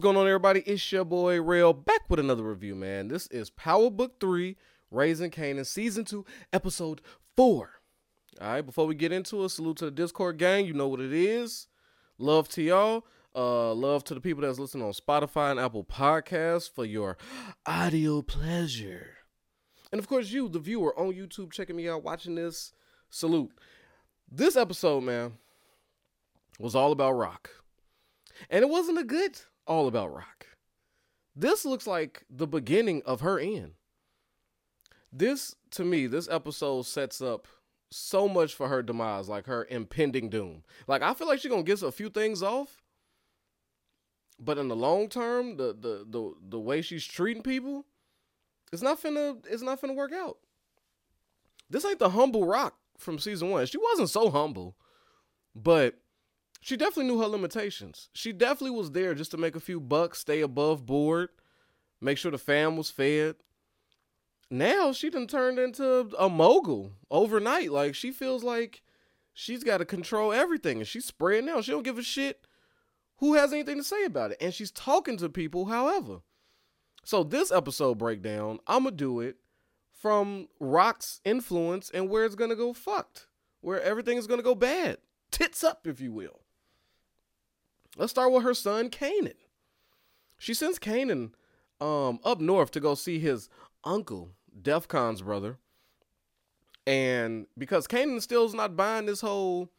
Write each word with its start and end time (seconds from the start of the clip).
What's 0.00 0.06
going 0.06 0.16
on, 0.16 0.26
everybody? 0.26 0.60
It's 0.60 0.90
your 0.90 1.04
boy 1.04 1.42
Rail 1.42 1.74
back 1.74 2.08
with 2.08 2.18
another 2.18 2.42
review, 2.42 2.74
man. 2.74 3.08
This 3.08 3.26
is 3.26 3.50
Power 3.50 3.90
Book 3.90 4.18
3, 4.18 4.56
Raising 4.90 5.30
Kanan, 5.30 5.66
Season 5.66 6.06
2, 6.06 6.24
Episode 6.54 7.02
4. 7.36 7.70
All 8.40 8.48
right, 8.48 8.62
before 8.62 8.86
we 8.86 8.94
get 8.94 9.12
into 9.12 9.44
it, 9.44 9.50
salute 9.50 9.76
to 9.76 9.84
the 9.84 9.90
Discord 9.90 10.38
gang. 10.38 10.64
You 10.64 10.72
know 10.72 10.88
what 10.88 11.02
it 11.02 11.12
is. 11.12 11.66
Love 12.16 12.48
to 12.48 12.62
y'all. 12.62 13.04
Uh, 13.36 13.74
love 13.74 14.02
to 14.04 14.14
the 14.14 14.22
people 14.22 14.40
that's 14.40 14.58
listening 14.58 14.84
on 14.84 14.94
Spotify 14.94 15.50
and 15.50 15.60
Apple 15.60 15.84
Podcasts 15.84 16.72
for 16.74 16.86
your 16.86 17.18
audio 17.66 18.22
pleasure. 18.22 19.18
And 19.92 19.98
of 19.98 20.08
course, 20.08 20.30
you, 20.30 20.48
the 20.48 20.60
viewer 20.60 20.98
on 20.98 21.12
YouTube, 21.12 21.52
checking 21.52 21.76
me 21.76 21.90
out, 21.90 22.02
watching 22.02 22.36
this. 22.36 22.72
Salute. 23.10 23.52
This 24.32 24.56
episode, 24.56 25.02
man, 25.02 25.34
was 26.58 26.74
all 26.74 26.90
about 26.90 27.16
Raq. 27.16 27.48
And 28.48 28.62
it 28.62 28.70
wasn't 28.70 28.98
a 28.98 29.04
good 29.04 29.38
all 29.70 29.86
about 29.86 30.12
Raq. 30.12 30.48
This 31.36 31.64
looks 31.64 31.86
like 31.86 32.24
the 32.28 32.48
beginning 32.48 33.02
of 33.06 33.20
her 33.20 33.38
end. 33.38 33.74
This, 35.12 35.54
to 35.70 35.84
me, 35.84 36.08
this 36.08 36.28
episode 36.28 36.86
sets 36.86 37.20
up 37.20 37.46
so 37.90 38.28
much 38.28 38.52
for 38.52 38.68
her 38.68 38.82
demise, 38.82 39.28
like 39.28 39.46
her 39.46 39.66
impending 39.70 40.28
doom. 40.28 40.64
Like 40.88 41.02
I 41.02 41.14
feel 41.14 41.28
like 41.28 41.38
she's 41.40 41.50
gonna 41.50 41.62
get 41.62 41.82
a 41.82 41.92
few 41.92 42.10
things 42.10 42.42
off, 42.42 42.82
but 44.40 44.58
in 44.58 44.66
the 44.66 44.76
long 44.76 45.08
term, 45.08 45.56
the 45.56 45.68
the 45.72 46.04
the 46.08 46.34
the 46.48 46.58
way 46.58 46.82
she's 46.82 47.06
treating 47.06 47.42
people, 47.42 47.86
it's 48.72 48.82
not 48.82 49.00
finna 49.00 49.36
it's 49.48 49.62
not 49.62 49.80
finna 49.80 49.94
work 49.94 50.12
out. 50.12 50.38
This 51.68 51.84
ain't 51.84 52.00
the 52.00 52.10
humble 52.10 52.44
Raq 52.44 52.72
from 52.98 53.20
season 53.20 53.50
one. 53.50 53.66
She 53.66 53.78
wasn't 53.78 54.10
so 54.10 54.30
humble, 54.30 54.76
but 55.54 55.94
she 56.60 56.76
definitely 56.76 57.10
knew 57.10 57.20
her 57.20 57.26
limitations. 57.26 58.10
She 58.12 58.32
definitely 58.32 58.76
was 58.76 58.92
there 58.92 59.14
just 59.14 59.30
to 59.30 59.36
make 59.38 59.56
a 59.56 59.60
few 59.60 59.80
bucks, 59.80 60.20
stay 60.20 60.40
above 60.40 60.84
board, 60.84 61.30
make 62.00 62.18
sure 62.18 62.30
the 62.30 62.38
fam 62.38 62.76
was 62.76 62.90
fed. 62.90 63.36
Now 64.50 64.92
she 64.92 65.10
done 65.10 65.26
turned 65.26 65.58
into 65.58 66.10
a 66.18 66.28
mogul 66.28 66.92
overnight. 67.10 67.70
Like 67.70 67.94
she 67.94 68.10
feels 68.10 68.42
like 68.42 68.82
she's 69.32 69.64
got 69.64 69.78
to 69.78 69.84
control 69.84 70.32
everything 70.32 70.78
and 70.78 70.86
she's 70.86 71.06
spreading 71.06 71.48
out. 71.48 71.64
She 71.64 71.70
don't 71.70 71.84
give 71.84 71.98
a 71.98 72.02
shit 72.02 72.46
who 73.18 73.34
has 73.34 73.52
anything 73.52 73.76
to 73.76 73.84
say 73.84 74.04
about 74.04 74.32
it. 74.32 74.38
And 74.40 74.52
she's 74.52 74.70
talking 74.70 75.16
to 75.18 75.28
people, 75.28 75.66
however. 75.66 76.18
So 77.04 77.22
this 77.22 77.50
episode 77.50 77.96
breakdown, 77.96 78.58
I'ma 78.66 78.90
do 78.90 79.20
it 79.20 79.36
from 79.92 80.48
Raq's 80.60 81.20
influence 81.24 81.90
and 81.92 82.10
where 82.10 82.24
it's 82.24 82.34
gonna 82.34 82.56
go 82.56 82.72
fucked. 82.72 83.26
Where 83.60 83.80
everything 83.80 84.18
is 84.18 84.26
gonna 84.26 84.42
go 84.42 84.54
bad. 84.54 84.98
Tits 85.30 85.62
up, 85.62 85.86
if 85.86 86.00
you 86.00 86.12
will. 86.12 86.39
Let's 88.00 88.12
start 88.12 88.32
with 88.32 88.44
her 88.44 88.54
son, 88.54 88.88
Kanan. 88.88 89.34
She 90.38 90.54
sends 90.54 90.78
Kanan 90.78 91.32
um, 91.82 92.18
up 92.24 92.40
north 92.40 92.70
to 92.70 92.80
go 92.80 92.94
see 92.94 93.18
his 93.18 93.50
uncle, 93.84 94.30
Defcon's 94.58 95.20
brother. 95.20 95.58
And 96.86 97.46
because 97.58 97.86
Kanan 97.86 98.22
still's 98.22 98.54
not 98.54 98.74
buying 98.74 99.04
this 99.04 99.20
whole 99.20 99.70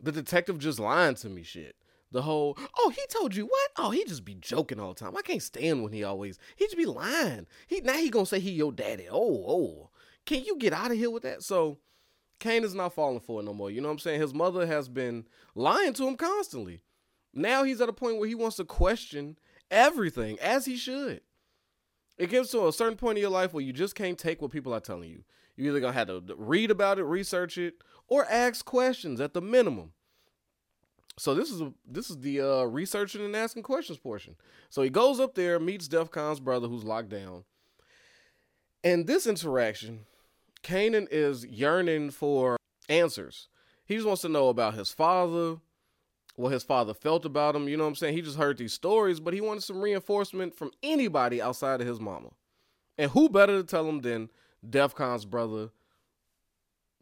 the 0.00 0.12
detective 0.12 0.58
just 0.58 0.78
lying 0.78 1.14
to 1.16 1.28
me 1.28 1.42
shit. 1.42 1.76
The 2.10 2.22
whole, 2.22 2.56
oh, 2.78 2.88
he 2.88 3.02
told 3.10 3.36
you 3.36 3.44
what? 3.44 3.70
Oh, 3.76 3.90
he 3.90 4.02
just 4.06 4.24
be 4.24 4.36
joking 4.36 4.80
all 4.80 4.94
the 4.94 5.00
time. 5.00 5.14
I 5.14 5.20
can't 5.20 5.42
stand 5.42 5.82
when 5.82 5.92
he 5.92 6.04
always 6.04 6.38
he 6.56 6.64
just 6.64 6.78
be 6.78 6.86
lying. 6.86 7.46
He 7.66 7.82
now 7.82 7.98
he 7.98 8.08
gonna 8.08 8.24
say 8.24 8.40
he 8.40 8.52
your 8.52 8.72
daddy. 8.72 9.08
Oh, 9.10 9.44
oh. 9.46 9.90
Can 10.24 10.42
you 10.42 10.56
get 10.56 10.72
out 10.72 10.90
of 10.90 10.96
here 10.96 11.10
with 11.10 11.24
that? 11.24 11.42
So 11.42 11.76
Kane 12.40 12.64
is 12.64 12.74
not 12.74 12.94
falling 12.94 13.20
for 13.20 13.40
it 13.40 13.44
no 13.44 13.52
more. 13.52 13.70
You 13.70 13.82
know 13.82 13.88
what 13.88 13.92
I'm 13.94 13.98
saying? 13.98 14.22
His 14.22 14.32
mother 14.32 14.66
has 14.66 14.88
been 14.88 15.26
lying 15.54 15.92
to 15.92 16.08
him 16.08 16.16
constantly. 16.16 16.80
Now 17.36 17.64
he's 17.64 17.82
at 17.82 17.88
a 17.88 17.92
point 17.92 18.18
where 18.18 18.28
he 18.28 18.34
wants 18.34 18.56
to 18.56 18.64
question 18.64 19.38
everything, 19.70 20.38
as 20.40 20.64
he 20.64 20.76
should. 20.76 21.20
It 22.16 22.30
gets 22.30 22.50
to 22.52 22.66
a 22.66 22.72
certain 22.72 22.96
point 22.96 23.18
in 23.18 23.22
your 23.22 23.30
life 23.30 23.52
where 23.52 23.62
you 23.62 23.74
just 23.74 23.94
can't 23.94 24.18
take 24.18 24.40
what 24.40 24.50
people 24.50 24.72
are 24.72 24.80
telling 24.80 25.10
you. 25.10 25.22
You're 25.54 25.68
either 25.68 25.80
gonna 25.80 25.92
have 25.92 26.08
to 26.08 26.34
read 26.36 26.70
about 26.70 26.98
it, 26.98 27.04
research 27.04 27.58
it, 27.58 27.74
or 28.08 28.24
ask 28.30 28.64
questions 28.64 29.20
at 29.20 29.34
the 29.34 29.42
minimum. 29.42 29.92
So 31.18 31.34
this 31.34 31.50
is 31.50 31.60
a, 31.60 31.72
this 31.86 32.08
is 32.08 32.18
the 32.20 32.40
uh, 32.40 32.62
researching 32.64 33.24
and 33.24 33.36
asking 33.36 33.64
questions 33.64 33.98
portion. 33.98 34.36
So 34.70 34.82
he 34.82 34.90
goes 34.90 35.20
up 35.20 35.34
there, 35.34 35.60
meets 35.60 35.88
Defcon's 35.88 36.40
brother 36.40 36.68
who's 36.68 36.84
locked 36.84 37.10
down. 37.10 37.44
And 38.82 39.06
this 39.06 39.26
interaction, 39.26 40.06
Kanan 40.62 41.06
is 41.10 41.44
yearning 41.46 42.10
for 42.10 42.56
answers. 42.88 43.48
He 43.84 43.94
just 43.94 44.06
wants 44.06 44.22
to 44.22 44.28
know 44.28 44.48
about 44.48 44.74
his 44.74 44.90
father, 44.90 45.56
what 46.36 46.52
his 46.52 46.62
father 46.62 46.94
felt 46.94 47.24
about 47.24 47.56
him. 47.56 47.68
You 47.68 47.76
know 47.76 47.84
what 47.84 47.90
I'm 47.90 47.94
saying? 47.96 48.14
He 48.14 48.22
just 48.22 48.38
heard 48.38 48.58
these 48.58 48.72
stories, 48.72 49.20
but 49.20 49.34
he 49.34 49.40
wanted 49.40 49.62
some 49.62 49.80
reinforcement 49.80 50.54
from 50.54 50.70
anybody 50.82 51.42
outside 51.42 51.80
of 51.80 51.86
his 51.86 51.98
mama. 51.98 52.30
And 52.98 53.10
who 53.10 53.28
better 53.28 53.60
to 53.60 53.66
tell 53.66 53.88
him 53.88 54.00
than 54.00 54.30
Defcon's 54.68 55.24
brother 55.24 55.70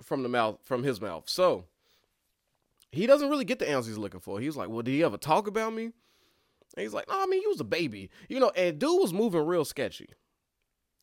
from 0.02 0.22
the 0.22 0.28
mouth 0.28 0.58
from 0.62 0.82
his 0.82 1.00
mouth. 1.00 1.28
So 1.28 1.64
he 2.90 3.06
doesn't 3.06 3.28
really 3.28 3.44
get 3.44 3.58
the 3.58 3.68
answers 3.68 3.88
he's 3.88 3.98
looking 3.98 4.20
for. 4.20 4.40
He's 4.40 4.56
like, 4.56 4.68
Well, 4.68 4.82
did 4.82 4.92
he 4.92 5.04
ever 5.04 5.16
talk 5.16 5.46
about 5.46 5.72
me? 5.72 5.84
And 5.84 5.92
he's 6.82 6.94
like, 6.94 7.08
No, 7.08 7.20
I 7.20 7.26
mean, 7.26 7.40
he 7.40 7.46
was 7.46 7.60
a 7.60 7.64
baby. 7.64 8.10
You 8.28 8.40
know, 8.40 8.50
and 8.56 8.78
dude 8.78 9.00
was 9.00 9.12
moving 9.12 9.46
real 9.46 9.64
sketchy. 9.64 10.08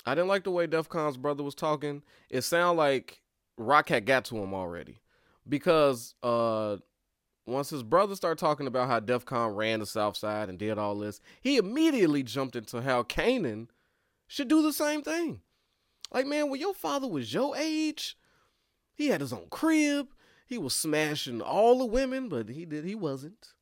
I 0.06 0.16
didn't 0.16 0.30
like 0.30 0.44
the 0.44 0.52
way 0.52 0.68
Defcon's 0.68 1.18
brother 1.18 1.44
was 1.44 1.56
talking. 1.56 2.02
It 2.30 2.42
sounded 2.42 2.78
like 2.78 3.22
Raq 3.60 3.90
had 3.90 4.06
got 4.06 4.26
to 4.26 4.38
him 4.38 4.54
already. 4.54 5.00
Because 5.48 6.16
uh 6.22 6.78
once 7.52 7.70
his 7.70 7.84
brother 7.84 8.16
started 8.16 8.40
talking 8.40 8.68
about 8.68 8.88
how 8.88 9.00
Defcon 9.00 9.56
ran 9.56 9.80
the 9.80 9.86
South 9.86 10.18
Side 10.18 10.50
and 10.50 10.58
did 10.58 10.78
all 10.78 10.96
this, 10.96 11.22
he 11.42 11.58
immediately 11.58 12.24
jumped 12.24 12.56
into 12.56 12.82
how 12.82 13.04
Kanan 13.04 13.68
should 14.28 14.48
do 14.48 14.62
the 14.62 14.74
same 14.74 15.02
thing. 15.02 15.42
Like, 16.12 16.28
man, 16.28 16.50
when 16.50 16.60
your 16.60 16.74
father 16.74 17.08
was 17.08 17.34
your 17.34 17.56
age, 17.56 18.18
he 18.94 19.08
had 19.08 19.22
his 19.22 19.34
own 19.34 19.48
crib. 19.50 20.08
He 20.46 20.58
was 20.58 20.74
smashing 20.76 21.42
all 21.42 21.80
the 21.80 21.86
women, 21.86 22.28
but 22.28 22.50
he 22.50 22.66
did 22.66 22.84
he 22.84 22.96
wasn't. 22.96 23.54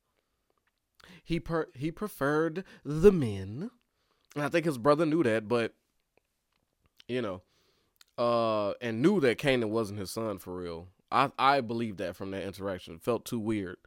He 1.23 1.39
per 1.39 1.67
he 1.75 1.91
preferred 1.91 2.63
the 2.83 3.11
men. 3.11 3.69
And 4.35 4.44
I 4.44 4.49
think 4.49 4.66
his 4.66 4.78
brother 4.78 5.05
knew 5.05 5.23
that, 5.23 5.47
but 5.47 5.73
you 7.07 7.22
know, 7.22 7.41
uh, 8.17 8.73
and 8.81 9.01
knew 9.01 9.19
that 9.22 9.38
Kanan 9.38 9.69
wasn't 9.69 9.99
his 9.99 10.11
son 10.11 10.38
for 10.39 10.55
real. 10.55 10.88
I 11.12 11.31
I 11.38 11.62
believe 11.62 11.97
that 11.97 12.16
from 12.16 12.31
that 12.31 12.44
interaction. 12.44 12.96
It 12.96 13.02
felt 13.02 13.25
too 13.25 13.40
weird. 13.40 13.78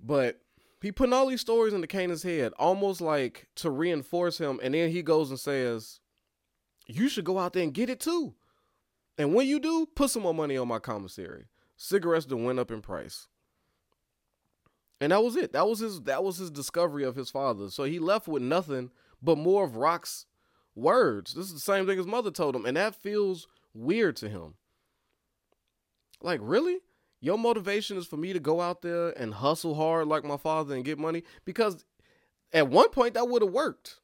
But 0.00 0.40
he 0.80 0.90
putting 0.90 1.12
all 1.12 1.28
these 1.28 1.40
stories 1.40 1.72
into 1.72 1.86
Kanan's 1.86 2.24
head, 2.24 2.52
almost 2.58 3.00
like 3.00 3.48
to 3.56 3.70
reinforce 3.70 4.38
him, 4.38 4.58
and 4.62 4.74
then 4.74 4.90
he 4.90 5.02
goes 5.02 5.30
and 5.30 5.38
says, 5.38 6.00
You 6.86 7.08
should 7.08 7.24
go 7.24 7.38
out 7.38 7.52
there 7.52 7.62
and 7.62 7.72
get 7.72 7.88
it 7.88 8.00
too. 8.00 8.34
And 9.16 9.34
when 9.34 9.46
you 9.46 9.60
do, 9.60 9.86
put 9.94 10.10
some 10.10 10.22
more 10.22 10.34
money 10.34 10.56
on 10.56 10.68
my 10.68 10.78
commissary. 10.78 11.46
Cigarettes 11.76 12.26
done 12.26 12.44
went 12.44 12.58
up 12.58 12.70
in 12.70 12.80
price. 12.80 13.28
And 15.00 15.12
that 15.12 15.22
was 15.22 15.36
it. 15.36 15.52
That 15.52 15.66
was 15.66 15.80
his 15.80 16.00
that 16.02 16.22
was 16.22 16.38
his 16.38 16.50
discovery 16.50 17.04
of 17.04 17.16
his 17.16 17.30
father. 17.30 17.70
So 17.70 17.84
he 17.84 17.98
left 17.98 18.28
with 18.28 18.42
nothing 18.42 18.90
but 19.20 19.38
more 19.38 19.64
of 19.64 19.72
Raq's 19.72 20.26
words. 20.74 21.34
This 21.34 21.46
is 21.46 21.54
the 21.54 21.60
same 21.60 21.86
thing 21.86 21.98
his 21.98 22.06
mother 22.06 22.30
told 22.30 22.54
him, 22.56 22.66
and 22.66 22.76
that 22.76 22.94
feels 22.94 23.48
weird 23.74 24.16
to 24.16 24.28
him. 24.28 24.54
Like, 26.22 26.40
really? 26.42 26.78
Your 27.20 27.38
motivation 27.38 27.96
is 27.96 28.06
for 28.06 28.16
me 28.16 28.32
to 28.32 28.40
go 28.40 28.60
out 28.60 28.82
there 28.82 29.10
and 29.10 29.34
hustle 29.34 29.74
hard 29.74 30.08
like 30.08 30.24
my 30.24 30.36
father 30.36 30.74
and 30.74 30.84
get 30.84 30.98
money? 30.98 31.22
Because 31.44 31.84
at 32.52 32.68
one 32.68 32.90
point 32.90 33.14
that 33.14 33.28
would 33.28 33.42
have 33.42 33.52
worked. 33.52 34.00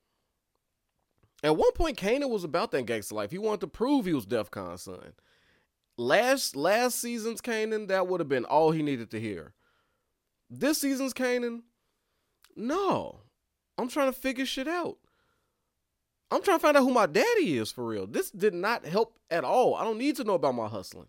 At 1.42 1.56
one 1.56 1.72
point, 1.72 1.96
Kanan 1.96 2.30
was 2.30 2.44
about 2.44 2.72
that 2.72 2.86
gangster 2.86 3.14
life. 3.14 3.30
He 3.30 3.38
wanted 3.38 3.60
to 3.60 3.66
prove 3.68 4.06
he 4.06 4.12
was 4.12 4.26
Defcon's 4.26 4.82
son. 4.82 5.12
Last 5.96 6.54
last 6.56 7.00
season's 7.00 7.40
Kanan, 7.40 7.88
that 7.88 8.06
would 8.06 8.20
have 8.20 8.28
been 8.28 8.44
all 8.44 8.70
he 8.70 8.82
needed 8.82 9.10
to 9.10 9.20
hear. 9.20 9.52
This 10.50 10.78
season's 10.78 11.12
Kanan, 11.12 11.62
no. 12.56 13.20
I'm 13.76 13.88
trying 13.88 14.12
to 14.12 14.18
figure 14.18 14.46
shit 14.46 14.68
out. 14.68 14.98
I'm 16.30 16.42
trying 16.42 16.58
to 16.58 16.62
find 16.62 16.76
out 16.76 16.82
who 16.82 16.92
my 16.92 17.06
daddy 17.06 17.56
is 17.56 17.72
for 17.72 17.86
real. 17.86 18.06
This 18.06 18.30
did 18.30 18.54
not 18.54 18.84
help 18.84 19.18
at 19.30 19.44
all. 19.44 19.74
I 19.76 19.84
don't 19.84 19.98
need 19.98 20.16
to 20.16 20.24
know 20.24 20.34
about 20.34 20.54
my 20.54 20.68
hustling. 20.68 21.06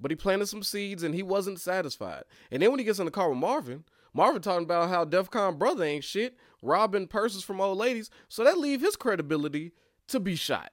But 0.00 0.10
he 0.10 0.16
planted 0.16 0.46
some 0.46 0.62
seeds 0.62 1.02
and 1.02 1.14
he 1.14 1.22
wasn't 1.22 1.60
satisfied. 1.60 2.24
And 2.50 2.62
then 2.62 2.70
when 2.70 2.78
he 2.78 2.84
gets 2.84 2.98
in 2.98 3.04
the 3.04 3.10
car 3.10 3.30
with 3.30 3.38
Marvin, 3.38 3.84
Marvin 4.12 4.42
talking 4.42 4.64
about 4.64 4.88
how 4.88 5.04
Defcon 5.04 5.58
brother 5.58 5.84
ain't 5.84 6.04
shit, 6.04 6.36
robbing 6.62 7.06
purses 7.06 7.42
from 7.42 7.60
old 7.60 7.78
ladies. 7.78 8.10
So 8.28 8.44
that 8.44 8.58
leave 8.58 8.80
his 8.80 8.96
credibility 8.96 9.72
to 10.08 10.20
be 10.20 10.36
shot. 10.36 10.70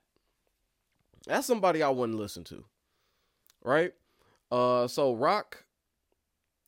That's 1.27 1.47
somebody 1.47 1.83
I 1.83 1.89
wouldn't 1.89 2.19
listen 2.19 2.43
to. 2.45 2.65
Right? 3.63 3.93
Uh 4.51 4.87
so 4.87 5.15
Raq 5.15 5.63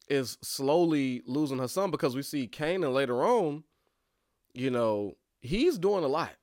is 0.09 0.37
slowly 0.41 1.21
losing 1.25 1.59
her 1.59 1.67
son 1.67 1.91
because 1.91 2.15
we 2.15 2.21
see 2.21 2.47
Kanan 2.47 2.93
later 2.93 3.23
on, 3.23 3.63
you 4.53 4.69
know, 4.69 5.17
he's 5.41 5.77
doing 5.77 6.03
a 6.03 6.07
lot. 6.07 6.33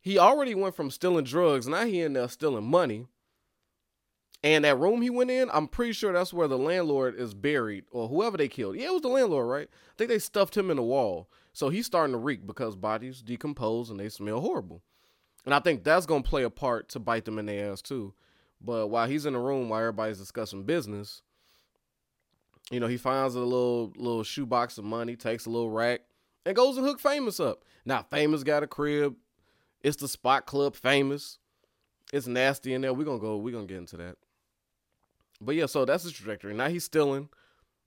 He 0.00 0.18
already 0.18 0.54
went 0.54 0.76
from 0.76 0.90
stealing 0.90 1.24
drugs, 1.24 1.66
now 1.66 1.86
he 1.86 2.02
in 2.02 2.12
there 2.12 2.28
stealing 2.28 2.64
money. 2.64 3.06
And 4.44 4.66
that 4.66 4.78
room 4.78 5.00
he 5.00 5.08
went 5.08 5.30
in, 5.30 5.48
I'm 5.54 5.66
pretty 5.66 5.94
sure 5.94 6.12
that's 6.12 6.34
where 6.34 6.46
the 6.46 6.58
landlord 6.58 7.18
is 7.18 7.32
buried 7.32 7.86
or 7.90 8.08
whoever 8.08 8.36
they 8.36 8.46
killed. 8.46 8.76
Yeah, 8.76 8.88
it 8.88 8.92
was 8.92 9.00
the 9.00 9.08
landlord, 9.08 9.48
right? 9.48 9.68
I 9.72 9.92
think 9.96 10.10
they 10.10 10.18
stuffed 10.18 10.54
him 10.54 10.70
in 10.70 10.76
the 10.76 10.82
wall. 10.82 11.30
So 11.54 11.70
he's 11.70 11.86
starting 11.86 12.12
to 12.12 12.18
reek 12.18 12.46
because 12.46 12.76
bodies 12.76 13.22
decompose 13.22 13.88
and 13.88 13.98
they 13.98 14.10
smell 14.10 14.42
horrible. 14.42 14.82
And 15.46 15.54
I 15.54 15.60
think 15.60 15.82
that's 15.82 16.04
gonna 16.04 16.22
play 16.22 16.42
a 16.42 16.50
part 16.50 16.90
to 16.90 16.98
bite 16.98 17.24
them 17.24 17.38
in 17.38 17.46
the 17.46 17.54
ass 17.54 17.80
too. 17.80 18.12
But 18.60 18.88
while 18.88 19.08
he's 19.08 19.24
in 19.24 19.32
the 19.32 19.38
room 19.38 19.70
while 19.70 19.80
everybody's 19.80 20.18
discussing 20.18 20.64
business, 20.64 21.22
you 22.70 22.80
know, 22.80 22.86
he 22.86 22.98
finds 22.98 23.34
a 23.34 23.40
little 23.40 23.94
little 23.96 24.24
shoebox 24.24 24.76
of 24.76 24.84
money, 24.84 25.16
takes 25.16 25.46
a 25.46 25.50
little 25.50 25.70
rack, 25.70 26.02
and 26.44 26.54
goes 26.54 26.76
and 26.76 26.86
hook 26.86 27.00
Famous 27.00 27.40
up. 27.40 27.64
Now 27.86 28.02
Famous 28.02 28.42
got 28.42 28.62
a 28.62 28.66
crib. 28.66 29.16
It's 29.82 29.96
the 29.96 30.08
spot 30.08 30.44
club 30.44 30.76
famous. 30.76 31.38
It's 32.12 32.26
nasty 32.26 32.74
in 32.74 32.82
there. 32.82 32.92
We're 32.92 33.04
gonna 33.04 33.18
go, 33.18 33.38
we're 33.38 33.54
gonna 33.54 33.66
get 33.66 33.78
into 33.78 33.96
that. 33.96 34.16
But 35.40 35.54
yeah, 35.54 35.66
so 35.66 35.84
that's 35.84 36.04
his 36.04 36.12
trajectory. 36.12 36.54
Now 36.54 36.68
he's 36.68 36.84
stealing 36.84 37.28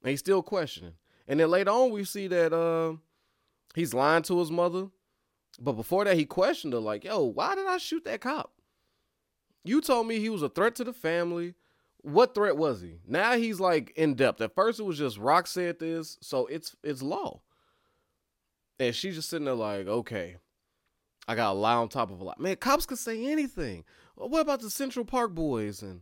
and 0.01 0.09
he's 0.09 0.19
still 0.19 0.44
questioning. 0.44 0.94
And 1.27 1.39
then 1.39 1.49
later 1.49 1.71
on 1.71 1.91
we 1.91 2.03
see 2.03 2.27
that 2.27 2.53
uh 2.53 2.97
he's 3.75 3.94
lying 3.94 4.23
to 4.23 4.39
his 4.39 4.51
mother. 4.51 4.88
But 5.59 5.73
before 5.73 6.05
that, 6.05 6.17
he 6.17 6.25
questioned 6.25 6.73
her, 6.73 6.79
like, 6.79 7.03
yo, 7.03 7.23
why 7.23 7.55
did 7.55 7.65
I 7.65 7.77
shoot 7.77 8.03
that 8.03 8.21
cop? 8.21 8.53
You 9.63 9.81
told 9.81 10.05
me 10.07 10.19
he 10.19 10.29
was 10.29 10.44
a 10.44 10.49
threat 10.49 10.75
to 10.75 10.83
the 10.83 10.94
family. 10.94 11.55
What 12.01 12.35
threat 12.35 12.55
was 12.55 12.81
he? 12.81 12.99
Now 13.07 13.38
he's 13.38 13.59
like 13.59 13.91
in 13.95 14.13
depth. 14.13 14.39
At 14.39 14.55
first 14.55 14.79
it 14.79 14.83
was 14.83 14.97
just 14.97 15.17
Raq 15.17 15.47
said 15.47 15.79
this, 15.79 16.17
so 16.21 16.45
it's 16.45 16.75
it's 16.83 17.01
law. 17.01 17.41
And 18.79 18.93
she's 18.93 19.15
just 19.15 19.29
sitting 19.29 19.45
there 19.45 19.55
like, 19.55 19.88
okay, 19.88 20.38
I 21.27 21.35
got 21.35 21.51
a 21.51 21.53
lie 21.53 21.73
on 21.73 21.89
top 21.89 22.11
of 22.11 22.21
a 22.21 22.23
lie. 22.23 22.35
Man, 22.38 22.55
cops 22.55 22.85
could 22.85 23.00
say 23.00 23.25
anything. 23.25 23.83
What 24.15 24.41
about 24.41 24.61
the 24.61 24.69
Central 24.69 25.03
Park 25.03 25.33
boys? 25.33 25.81
And 25.81 26.01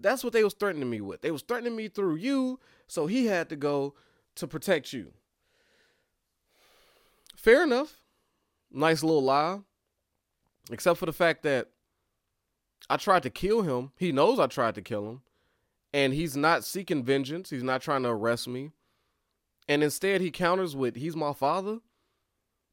that's 0.00 0.24
what 0.24 0.32
they 0.32 0.44
was 0.44 0.54
threatening 0.54 0.90
me 0.90 1.00
with. 1.00 1.20
They 1.22 1.30
was 1.30 1.42
threatening 1.42 1.76
me 1.76 1.88
through 1.88 2.16
you, 2.16 2.60
so 2.86 3.06
he 3.06 3.26
had 3.26 3.48
to 3.48 3.56
go 3.56 3.94
to 4.36 4.46
protect 4.46 4.92
you. 4.92 5.12
Fair 7.36 7.62
enough. 7.62 8.00
Nice 8.70 9.02
little 9.02 9.22
lie. 9.22 9.60
Except 10.70 10.98
for 10.98 11.06
the 11.06 11.12
fact 11.12 11.42
that 11.42 11.68
I 12.88 12.96
tried 12.96 13.22
to 13.24 13.30
kill 13.30 13.62
him. 13.62 13.92
He 13.96 14.12
knows 14.12 14.38
I 14.38 14.46
tried 14.46 14.74
to 14.76 14.82
kill 14.82 15.08
him. 15.08 15.22
And 15.92 16.12
he's 16.12 16.36
not 16.36 16.64
seeking 16.64 17.04
vengeance. 17.04 17.50
He's 17.50 17.62
not 17.62 17.82
trying 17.82 18.02
to 18.02 18.08
arrest 18.08 18.48
me. 18.48 18.72
And 19.68 19.82
instead, 19.82 20.20
he 20.20 20.30
counters 20.30 20.74
with, 20.74 20.96
he's 20.96 21.16
my 21.16 21.32
father. 21.32 21.78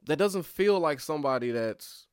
That 0.05 0.17
doesn't 0.17 0.45
feel 0.45 0.79
like 0.79 0.99
somebody 0.99 1.51
that's 1.51 2.07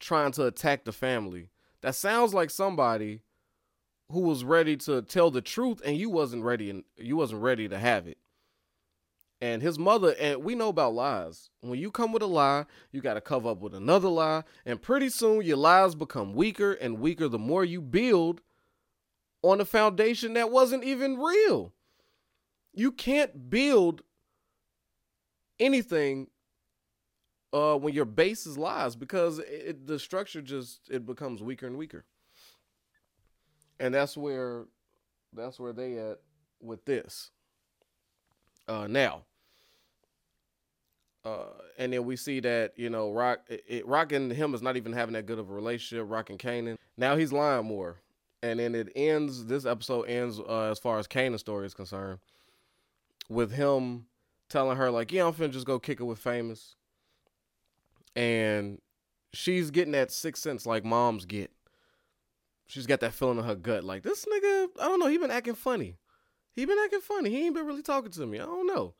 trying 0.00 0.32
to 0.32 0.46
attack 0.46 0.84
the 0.84 0.92
family. 0.92 1.50
That 1.82 1.94
sounds 1.94 2.34
like 2.34 2.50
somebody 2.50 3.22
who 4.10 4.20
was 4.20 4.44
ready 4.44 4.76
to 4.76 5.02
tell 5.02 5.30
the 5.30 5.40
truth 5.40 5.80
and 5.84 5.96
you 5.96 6.10
wasn't 6.10 6.44
ready 6.44 6.70
and 6.70 6.84
you 6.96 7.16
wasn't 7.16 7.40
ready 7.40 7.68
to 7.68 7.78
have 7.78 8.06
it. 8.06 8.18
And 9.40 9.60
his 9.60 9.78
mother, 9.78 10.14
and 10.18 10.42
we 10.42 10.54
know 10.54 10.68
about 10.68 10.94
lies. 10.94 11.50
When 11.60 11.78
you 11.78 11.90
come 11.90 12.12
with 12.12 12.22
a 12.22 12.26
lie, 12.26 12.64
you 12.92 13.00
got 13.00 13.14
to 13.14 13.20
cover 13.20 13.50
up 13.50 13.60
with 13.60 13.74
another 13.74 14.08
lie. 14.08 14.44
And 14.64 14.80
pretty 14.80 15.08
soon 15.10 15.42
your 15.42 15.56
lies 15.56 15.94
become 15.94 16.34
weaker 16.34 16.72
and 16.72 16.98
weaker 17.00 17.28
the 17.28 17.38
more 17.38 17.64
you 17.64 17.82
build 17.82 18.40
on 19.42 19.60
a 19.60 19.64
foundation 19.64 20.34
that 20.34 20.50
wasn't 20.50 20.84
even 20.84 21.18
real. 21.18 21.72
You 22.72 22.90
can't 22.90 23.50
build 23.50 24.02
anything 25.60 26.28
uh, 27.52 27.76
when 27.76 27.94
your 27.94 28.04
base 28.04 28.46
is 28.46 28.58
lies 28.58 28.96
because 28.96 29.38
it, 29.40 29.86
the 29.86 29.98
structure 29.98 30.42
just 30.42 30.80
it 30.90 31.06
becomes 31.06 31.42
weaker 31.42 31.66
and 31.66 31.76
weaker. 31.76 32.04
And 33.80 33.94
that's 33.94 34.16
where 34.16 34.64
that's 35.32 35.58
where 35.58 35.72
they 35.72 35.98
at 35.98 36.20
with 36.60 36.84
this. 36.84 37.30
Uh, 38.66 38.86
now, 38.86 39.22
uh, 41.24 41.46
and 41.78 41.92
then 41.92 42.04
we 42.04 42.16
see 42.16 42.40
that 42.40 42.72
you 42.76 42.90
know 42.90 43.10
Raq, 43.10 43.38
it, 43.48 43.64
it, 43.66 43.86
Raq 43.86 44.12
and 44.12 44.30
him 44.30 44.54
is 44.54 44.62
not 44.62 44.76
even 44.76 44.92
having 44.92 45.14
that 45.14 45.26
good 45.26 45.38
of 45.38 45.50
a 45.50 45.52
relationship. 45.52 46.06
Raq 46.06 46.30
and 46.30 46.38
Kanan. 46.38 46.76
Now 46.96 47.16
he's 47.16 47.32
lying 47.32 47.66
more, 47.66 47.96
and 48.42 48.60
then 48.60 48.74
it 48.74 48.90
ends. 48.94 49.46
This 49.46 49.66
episode 49.66 50.04
ends 50.04 50.38
uh, 50.38 50.70
as 50.70 50.78
far 50.78 50.98
as 50.98 51.06
Kanan's 51.06 51.40
story 51.40 51.66
is 51.66 51.74
concerned, 51.74 52.20
with 53.28 53.52
him 53.52 54.06
telling 54.48 54.76
her 54.76 54.90
like, 54.90 55.12
"Yeah, 55.12 55.26
I'm 55.26 55.32
finna 55.34 55.50
just 55.50 55.66
go 55.66 55.78
kick 55.78 56.00
it 56.00 56.04
with 56.04 56.18
Famous," 56.18 56.76
and 58.14 58.80
she's 59.32 59.70
getting 59.70 59.92
that 59.92 60.10
sixth 60.10 60.42
sense 60.42 60.66
like 60.66 60.84
moms 60.84 61.24
get. 61.26 61.50
She's 62.66 62.86
got 62.86 63.00
that 63.00 63.12
feeling 63.12 63.38
in 63.38 63.44
her 63.44 63.54
gut, 63.54 63.84
like 63.84 64.02
this 64.02 64.24
nigga. 64.24 64.68
I 64.80 64.88
don't 64.88 65.00
know. 65.00 65.06
He 65.06 65.18
been 65.18 65.30
acting 65.30 65.54
funny. 65.54 65.96
He 66.54 66.64
been 66.64 66.78
acting 66.78 67.00
funny. 67.00 67.30
He 67.30 67.46
ain't 67.46 67.54
been 67.54 67.66
really 67.66 67.82
talking 67.82 68.10
to 68.12 68.26
me. 68.26 68.38
I 68.40 68.44
don't 68.44 68.66
know 68.66 68.94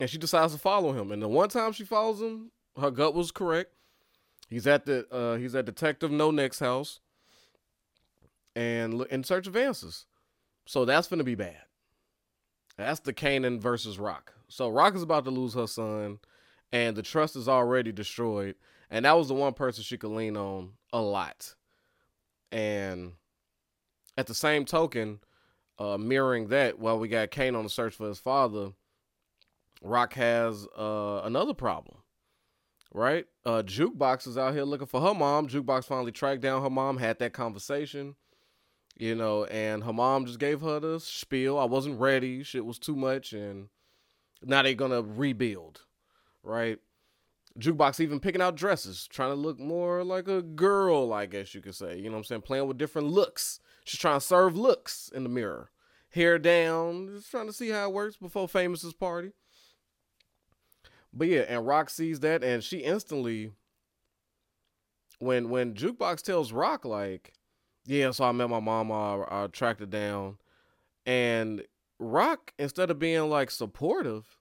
and 0.00 0.08
she 0.08 0.18
decides 0.18 0.54
to 0.54 0.58
follow 0.58 0.92
him. 0.92 1.12
And 1.12 1.22
the 1.22 1.28
one 1.28 1.50
time 1.50 1.72
she 1.72 1.84
follows 1.84 2.20
him, 2.20 2.50
her 2.80 2.90
gut 2.90 3.14
was 3.14 3.30
correct. 3.30 3.72
He's 4.48 4.66
at 4.66 4.86
the 4.86 5.06
uh, 5.14 5.36
he's 5.36 5.54
at 5.54 5.66
Detective 5.66 6.10
No 6.10 6.32
Neck's 6.32 6.58
house, 6.58 6.98
and 8.56 9.02
in 9.10 9.22
search 9.22 9.46
of 9.46 9.56
answers. 9.56 10.06
So 10.66 10.84
that's 10.84 11.06
gonna 11.06 11.22
be 11.22 11.36
bad. 11.36 11.62
That's 12.76 13.00
the 13.00 13.12
Kanan 13.12 13.60
versus 13.60 13.98
Raq. 13.98 14.30
So 14.48 14.70
Raq 14.70 14.96
is 14.96 15.02
about 15.02 15.24
to 15.26 15.30
lose 15.30 15.54
her 15.54 15.66
son, 15.66 16.18
and 16.72 16.96
the 16.96 17.02
trust 17.02 17.36
is 17.36 17.48
already 17.48 17.92
destroyed. 17.92 18.56
And 18.90 19.04
that 19.04 19.16
was 19.16 19.28
the 19.28 19.34
one 19.34 19.52
person 19.52 19.84
she 19.84 19.98
could 19.98 20.10
lean 20.10 20.36
on 20.36 20.72
a 20.92 21.00
lot. 21.00 21.54
And 22.52 23.12
at 24.16 24.26
the 24.26 24.34
same 24.34 24.64
token, 24.64 25.20
uh, 25.78 25.96
mirroring 25.96 26.48
that, 26.48 26.78
while 26.78 26.98
we 26.98 27.08
got 27.08 27.30
Kane 27.30 27.54
on 27.54 27.64
the 27.64 27.70
search 27.70 27.94
for 27.94 28.08
his 28.08 28.18
father, 28.18 28.72
Raq 29.82 30.12
has 30.12 30.66
uh, 30.78 31.22
another 31.24 31.54
problem, 31.54 31.98
right? 32.92 33.26
Uh, 33.46 33.62
Jukebox 33.62 34.26
is 34.26 34.36
out 34.36 34.52
here 34.52 34.64
looking 34.64 34.86
for 34.86 35.00
her 35.00 35.14
mom. 35.14 35.48
Jukebox 35.48 35.84
finally 35.84 36.12
tracked 36.12 36.42
down 36.42 36.62
her 36.62 36.70
mom, 36.70 36.98
had 36.98 37.18
that 37.20 37.32
conversation, 37.32 38.14
you 38.98 39.14
know, 39.14 39.44
and 39.44 39.84
her 39.84 39.92
mom 39.92 40.26
just 40.26 40.38
gave 40.38 40.60
her 40.60 40.80
the 40.80 41.00
spiel. 41.00 41.58
I 41.58 41.64
wasn't 41.64 41.98
ready. 41.98 42.42
Shit 42.42 42.66
was 42.66 42.78
too 42.78 42.96
much, 42.96 43.32
and 43.32 43.68
now 44.42 44.62
they're 44.62 44.74
gonna 44.74 45.02
rebuild, 45.02 45.82
right? 46.42 46.78
Jukebox 47.58 48.00
even 48.00 48.20
picking 48.20 48.40
out 48.40 48.56
dresses, 48.56 49.08
trying 49.08 49.30
to 49.30 49.34
look 49.34 49.58
more 49.58 50.04
like 50.04 50.28
a 50.28 50.42
girl, 50.42 51.12
I 51.12 51.26
guess 51.26 51.54
you 51.54 51.60
could 51.60 51.74
say. 51.74 51.96
You 51.98 52.04
know 52.04 52.12
what 52.12 52.18
I'm 52.18 52.24
saying? 52.24 52.42
Playing 52.42 52.68
with 52.68 52.78
different 52.78 53.08
looks. 53.08 53.60
She's 53.84 54.00
trying 54.00 54.20
to 54.20 54.24
serve 54.24 54.56
looks 54.56 55.10
in 55.14 55.24
the 55.24 55.28
mirror. 55.28 55.70
Hair 56.10 56.38
down, 56.40 57.08
just 57.14 57.30
trying 57.30 57.46
to 57.46 57.52
see 57.52 57.68
how 57.70 57.88
it 57.88 57.92
works 57.92 58.16
before 58.16 58.48
Famous's 58.48 58.94
party. 58.94 59.32
But 61.12 61.28
yeah, 61.28 61.40
and 61.48 61.64
Raq 61.64 61.90
sees 61.90 62.20
that, 62.20 62.44
and 62.44 62.62
she 62.62 62.78
instantly, 62.78 63.52
when 65.18 65.50
when 65.50 65.74
Jukebox 65.74 66.22
tells 66.22 66.52
Raq 66.52 66.84
like, 66.84 67.34
yeah, 67.84 68.10
so 68.12 68.24
I 68.24 68.32
met 68.32 68.48
my 68.50 68.60
mom, 68.60 68.92
I, 68.92 69.24
I 69.28 69.46
tracked 69.48 69.80
her 69.80 69.86
down, 69.86 70.38
and 71.04 71.62
Raq 72.00 72.38
instead 72.58 72.90
of 72.90 72.98
being 72.98 73.28
like 73.28 73.50
supportive, 73.50 74.39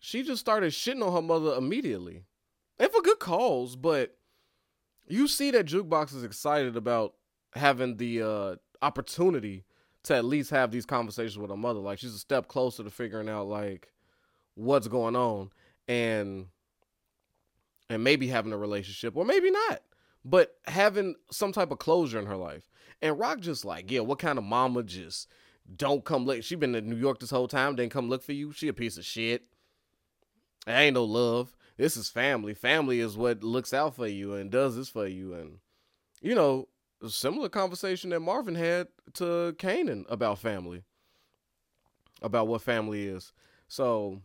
she 0.00 0.22
just 0.22 0.40
started 0.40 0.72
shitting 0.72 1.06
on 1.06 1.12
her 1.12 1.22
mother 1.22 1.54
immediately, 1.54 2.24
and 2.78 2.90
for 2.90 3.02
good 3.02 3.20
cause. 3.20 3.76
But 3.76 4.16
you 5.06 5.28
see 5.28 5.50
that 5.52 5.66
Jukebox 5.66 6.14
is 6.14 6.24
excited 6.24 6.76
about 6.76 7.14
having 7.54 7.96
the 7.96 8.22
uh, 8.22 8.56
opportunity 8.82 9.64
to 10.04 10.16
at 10.16 10.24
least 10.24 10.50
have 10.50 10.70
these 10.70 10.86
conversations 10.86 11.38
with 11.38 11.50
her 11.50 11.56
mother. 11.56 11.80
Like 11.80 11.98
she's 11.98 12.14
a 12.14 12.18
step 12.18 12.48
closer 12.48 12.82
to 12.82 12.90
figuring 12.90 13.28
out 13.28 13.46
like 13.46 13.92
what's 14.54 14.88
going 14.88 15.16
on 15.16 15.50
and 15.88 16.46
and 17.88 18.04
maybe 18.04 18.28
having 18.28 18.52
a 18.52 18.56
relationship 18.56 19.16
or 19.16 19.24
maybe 19.24 19.50
not 19.50 19.82
but 20.24 20.56
having 20.66 21.14
some 21.30 21.50
type 21.50 21.70
of 21.70 21.78
closure 21.78 22.18
in 22.18 22.26
her 22.26 22.36
life 22.36 22.68
and 23.00 23.16
Raq 23.16 23.40
just 23.40 23.64
like 23.64 23.90
yeah 23.90 24.00
what 24.00 24.18
kind 24.18 24.38
of 24.38 24.44
mama 24.44 24.82
just 24.82 25.28
don't 25.76 26.04
come 26.04 26.26
look 26.26 26.42
she 26.42 26.54
been 26.54 26.74
in 26.74 26.88
new 26.88 26.96
york 26.96 27.18
this 27.20 27.30
whole 27.30 27.48
time 27.48 27.74
didn't 27.74 27.92
come 27.92 28.08
look 28.08 28.22
for 28.22 28.32
you 28.32 28.52
she 28.52 28.68
a 28.68 28.72
piece 28.72 28.98
of 28.98 29.04
shit 29.04 29.44
I 30.66 30.82
ain't 30.82 30.94
no 30.94 31.04
love 31.04 31.56
this 31.76 31.96
is 31.96 32.08
family 32.10 32.54
family 32.54 33.00
is 33.00 33.16
what 33.16 33.42
looks 33.42 33.72
out 33.72 33.96
for 33.96 34.06
you 34.06 34.34
and 34.34 34.50
does 34.50 34.76
this 34.76 34.88
for 34.88 35.06
you 35.06 35.34
and 35.34 35.58
you 36.20 36.34
know 36.34 36.68
similar 37.08 37.48
conversation 37.48 38.10
that 38.10 38.20
marvin 38.20 38.54
had 38.54 38.88
to 39.14 39.54
kanan 39.58 40.04
about 40.10 40.38
family 40.38 40.82
about 42.20 42.46
what 42.46 42.60
family 42.60 43.06
is 43.06 43.32
so 43.68 44.20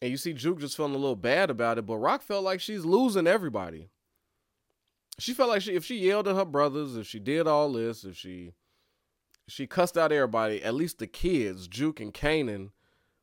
and 0.00 0.10
you 0.10 0.16
see 0.16 0.32
Juke 0.32 0.60
just 0.60 0.76
feeling 0.76 0.94
a 0.94 0.98
little 0.98 1.16
bad 1.16 1.50
about 1.50 1.78
it, 1.78 1.86
but 1.86 1.94
Raq 1.94 2.22
felt 2.22 2.44
like 2.44 2.60
she's 2.60 2.84
losing 2.84 3.26
everybody. 3.26 3.88
She 5.18 5.34
felt 5.34 5.48
like 5.48 5.62
she 5.62 5.74
if 5.74 5.84
she 5.84 5.96
yelled 5.96 6.28
at 6.28 6.36
her 6.36 6.44
brothers, 6.44 6.96
if 6.96 7.06
she 7.06 7.18
did 7.18 7.48
all 7.48 7.72
this, 7.72 8.04
if 8.04 8.16
she 8.16 8.52
she 9.48 9.66
cussed 9.66 9.98
out 9.98 10.12
everybody, 10.12 10.62
at 10.62 10.74
least 10.74 10.98
the 10.98 11.06
kids, 11.06 11.66
Juke 11.66 12.00
and 12.00 12.14
Kanan, 12.14 12.70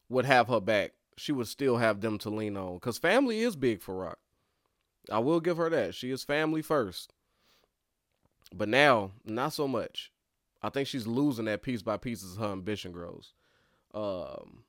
would 0.09 0.25
have 0.25 0.47
her 0.49 0.59
back. 0.59 0.93
She 1.17 1.31
would 1.31 1.47
still 1.47 1.77
have 1.77 2.01
them 2.01 2.17
to 2.19 2.29
lean 2.29 2.57
on. 2.57 2.75
Because 2.75 2.97
family 2.97 3.39
is 3.39 3.55
big 3.55 3.81
for 3.81 3.95
Raq. 3.95 4.15
I 5.11 5.19
will 5.19 5.39
give 5.39 5.57
her 5.57 5.69
that. 5.69 5.95
She 5.95 6.11
is 6.11 6.23
family 6.23 6.61
first. 6.61 7.13
But 8.53 8.69
now, 8.69 9.11
not 9.23 9.53
so 9.53 9.67
much. 9.67 10.11
I 10.61 10.69
think 10.69 10.87
she's 10.87 11.07
losing 11.07 11.45
that 11.45 11.61
piece 11.61 11.81
by 11.81 11.97
piece 11.97 12.23
as 12.23 12.37
her 12.37 12.51
ambition 12.51 12.91
grows. 12.91 13.33
Um, 13.93 14.63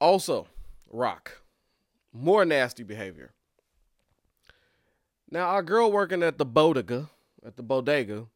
Also, 0.00 0.46
Raq. 0.92 1.28
More 2.12 2.44
nasty 2.44 2.84
behavior. 2.84 3.32
Now, 5.30 5.48
our 5.48 5.62
girl 5.62 5.90
working 5.90 6.22
at 6.22 6.38
the 6.38 6.44
bodega, 6.44 7.10
at 7.44 7.56
the 7.56 7.62
bodega, 7.62 8.26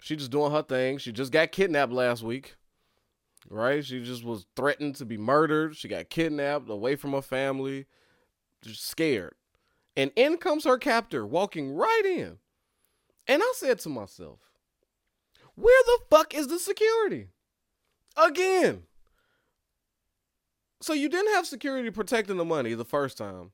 she 0.00 0.14
just 0.14 0.30
doing 0.30 0.52
her 0.52 0.62
thing. 0.62 0.98
She 0.98 1.10
just 1.10 1.32
got 1.32 1.52
kidnapped 1.52 1.92
last 1.92 2.22
week. 2.22 2.56
Right? 3.50 3.84
She 3.84 4.02
just 4.02 4.24
was 4.24 4.46
threatened 4.56 4.96
to 4.96 5.06
be 5.06 5.16
murdered. 5.16 5.76
She 5.76 5.88
got 5.88 6.10
kidnapped 6.10 6.68
away 6.68 6.96
from 6.96 7.12
her 7.12 7.22
family, 7.22 7.86
just 8.62 8.86
scared. 8.86 9.34
And 9.96 10.12
in 10.16 10.36
comes 10.36 10.64
her 10.64 10.78
captor 10.78 11.26
walking 11.26 11.74
right 11.74 12.02
in. 12.04 12.38
And 13.26 13.42
I 13.42 13.52
said 13.56 13.78
to 13.80 13.88
myself, 13.88 14.38
where 15.54 15.82
the 15.86 15.98
fuck 16.10 16.34
is 16.34 16.46
the 16.46 16.58
security? 16.58 17.28
Again. 18.16 18.84
So 20.80 20.92
you 20.92 21.08
didn't 21.08 21.34
have 21.34 21.46
security 21.46 21.90
protecting 21.90 22.36
the 22.36 22.44
money 22.44 22.74
the 22.74 22.84
first 22.84 23.18
time. 23.18 23.50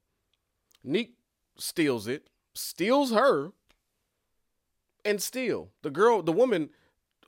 Neek 0.82 1.14
steals 1.56 2.06
it, 2.06 2.28
steals 2.52 3.10
her, 3.12 3.52
and 5.04 5.22
steal. 5.22 5.70
The 5.82 5.90
girl, 5.90 6.22
the 6.22 6.32
woman 6.32 6.70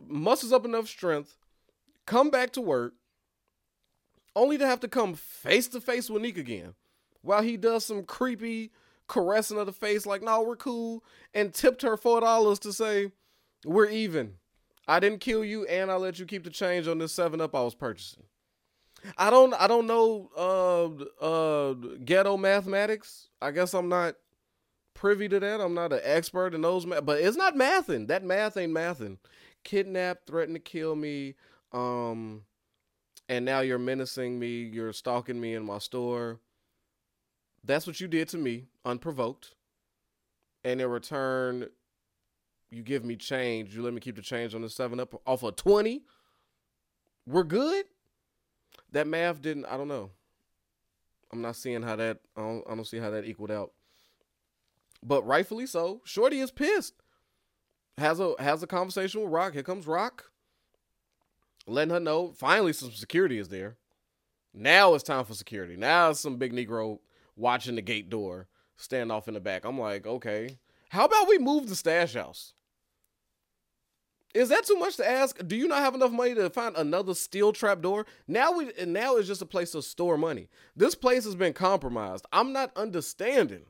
musters 0.06 0.52
up 0.52 0.66
enough 0.66 0.88
strength, 0.88 1.36
come 2.06 2.30
back 2.30 2.52
to 2.52 2.60
work, 2.60 2.94
only 4.34 4.58
to 4.58 4.66
have 4.66 4.80
to 4.80 4.88
come 4.88 5.14
face 5.14 5.68
to 5.68 5.80
face 5.80 6.08
with 6.08 6.22
Neek 6.22 6.38
again. 6.38 6.74
While 7.22 7.42
he 7.42 7.56
does 7.56 7.84
some 7.84 8.04
creepy 8.04 8.70
caressing 9.08 9.58
of 9.58 9.66
the 9.66 9.72
face, 9.72 10.06
like, 10.06 10.22
no, 10.22 10.42
we're 10.42 10.56
cool, 10.56 11.04
and 11.34 11.52
tipped 11.52 11.82
her 11.82 11.96
four 11.96 12.20
dollars 12.20 12.58
to 12.60 12.72
say, 12.72 13.12
We're 13.64 13.90
even. 13.90 14.34
I 14.88 15.00
didn't 15.00 15.20
kill 15.20 15.44
you, 15.44 15.66
and 15.66 15.90
I 15.90 15.96
let 15.96 16.18
you 16.18 16.26
keep 16.26 16.44
the 16.44 16.50
change 16.50 16.86
on 16.86 16.98
this 16.98 17.12
seven 17.12 17.40
up 17.40 17.54
I 17.54 17.62
was 17.62 17.74
purchasing. 17.74 18.22
I 19.18 19.30
don't 19.30 19.54
I 19.54 19.66
don't 19.66 19.86
know 19.86 20.30
uh 20.36 21.24
uh 21.24 21.74
ghetto 22.04 22.36
mathematics. 22.36 23.28
I 23.40 23.50
guess 23.50 23.74
I'm 23.74 23.88
not 23.88 24.16
privy 24.94 25.28
to 25.28 25.40
that. 25.40 25.60
I'm 25.60 25.74
not 25.74 25.92
an 25.92 26.00
expert 26.02 26.54
in 26.54 26.62
those 26.62 26.86
math, 26.86 27.04
but 27.04 27.20
it's 27.20 27.36
not 27.36 27.54
mathing. 27.54 28.08
That 28.08 28.24
math 28.24 28.56
ain't 28.56 28.72
mathing. 28.72 29.18
Kidnap, 29.64 30.26
threaten 30.26 30.54
to 30.54 30.60
kill 30.60 30.96
me, 30.96 31.34
um, 31.76 32.42
and 33.28 33.44
now 33.44 33.60
you're 33.60 33.78
menacing 33.78 34.38
me. 34.38 34.62
You're 34.62 34.92
stalking 34.92 35.40
me 35.40 35.54
in 35.54 35.64
my 35.64 35.78
store. 35.78 36.40
That's 37.62 37.86
what 37.86 38.00
you 38.00 38.08
did 38.08 38.28
to 38.28 38.38
me, 38.38 38.64
unprovoked. 38.84 39.54
And 40.64 40.80
in 40.80 40.88
return, 40.88 41.68
you 42.70 42.82
give 42.82 43.04
me 43.04 43.16
change. 43.16 43.74
You 43.74 43.82
let 43.82 43.92
me 43.92 44.00
keep 44.00 44.16
the 44.16 44.22
change 44.22 44.54
on 44.54 44.62
the 44.62 44.70
seven 44.70 44.98
up 45.00 45.20
off 45.26 45.42
of 45.42 45.56
twenty. 45.56 46.02
We're 47.26 47.44
good. 47.44 47.86
That 48.92 49.06
math 49.06 49.42
didn't. 49.42 49.66
I 49.66 49.76
don't 49.76 49.88
know. 49.88 50.10
I'm 51.32 51.42
not 51.42 51.56
seeing 51.56 51.82
how 51.82 51.96
that. 51.96 52.18
I 52.36 52.40
don't, 52.40 52.64
I 52.70 52.74
don't 52.74 52.86
see 52.86 52.98
how 52.98 53.10
that 53.10 53.24
equaled 53.24 53.50
out. 53.50 53.72
But 55.02 55.26
rightfully 55.26 55.66
so. 55.66 56.00
Shorty 56.04 56.40
is 56.40 56.50
pissed. 56.50 56.94
Has 57.98 58.20
a 58.20 58.34
has 58.38 58.62
a 58.62 58.66
conversation 58.66 59.22
with 59.22 59.32
Raq. 59.32 59.52
Here 59.52 59.62
comes 59.62 59.86
Raq. 59.86 60.20
Letting 61.66 61.94
her 61.94 62.00
know 62.00 62.32
finally 62.32 62.72
some 62.72 62.92
security 62.92 63.38
is 63.38 63.48
there. 63.48 63.76
Now 64.54 64.94
it's 64.94 65.04
time 65.04 65.24
for 65.24 65.34
security. 65.34 65.76
Now 65.76 66.12
some 66.12 66.36
big 66.36 66.52
Negro 66.52 67.00
watching 67.36 67.74
the 67.74 67.82
gate 67.82 68.08
door, 68.08 68.48
stand 68.76 69.12
off 69.12 69.28
in 69.28 69.34
the 69.34 69.40
back. 69.40 69.64
I'm 69.64 69.78
like, 69.78 70.06
okay. 70.06 70.58
How 70.90 71.04
about 71.04 71.28
we 71.28 71.38
move 71.38 71.68
the 71.68 71.76
stash 71.76 72.14
house? 72.14 72.54
Is 74.34 74.50
that 74.50 74.66
too 74.66 74.76
much 74.76 74.96
to 74.96 75.08
ask? 75.08 75.38
Do 75.46 75.56
you 75.56 75.66
not 75.66 75.80
have 75.80 75.94
enough 75.94 76.12
money 76.12 76.34
to 76.34 76.50
find 76.50 76.76
another 76.76 77.14
steel 77.14 77.52
trap 77.52 77.80
door? 77.80 78.04
Now 78.28 78.52
we 78.52 78.70
now 78.84 79.16
it's 79.16 79.26
just 79.26 79.40
a 79.40 79.46
place 79.46 79.70
to 79.72 79.80
store 79.80 80.18
money. 80.18 80.48
This 80.76 80.94
place 80.94 81.24
has 81.24 81.34
been 81.34 81.54
compromised. 81.54 82.26
I'm 82.32 82.52
not 82.52 82.70
understanding. 82.76 83.64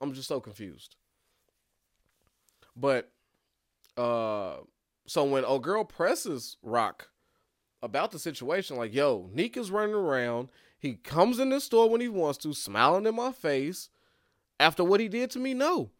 I'm 0.00 0.14
just 0.14 0.28
so 0.28 0.40
confused. 0.40 0.96
But 2.74 3.12
uh 3.98 4.56
so 5.06 5.24
when 5.24 5.44
old 5.44 5.62
girl 5.62 5.84
presses 5.84 6.56
Raq 6.64 7.02
about 7.82 8.10
the 8.10 8.18
situation, 8.18 8.76
like, 8.76 8.94
yo, 8.94 9.30
Neek 9.32 9.56
is 9.56 9.70
running 9.70 9.94
around. 9.94 10.48
He 10.78 10.94
comes 10.94 11.38
in 11.38 11.50
the 11.50 11.60
store 11.60 11.88
when 11.88 12.00
he 12.00 12.08
wants 12.08 12.38
to, 12.38 12.52
smiling 12.52 13.06
in 13.06 13.14
my 13.14 13.32
face. 13.32 13.88
After 14.60 14.82
what 14.82 15.00
he 15.00 15.08
did 15.08 15.30
to 15.32 15.38
me, 15.38 15.54
no. 15.54 15.90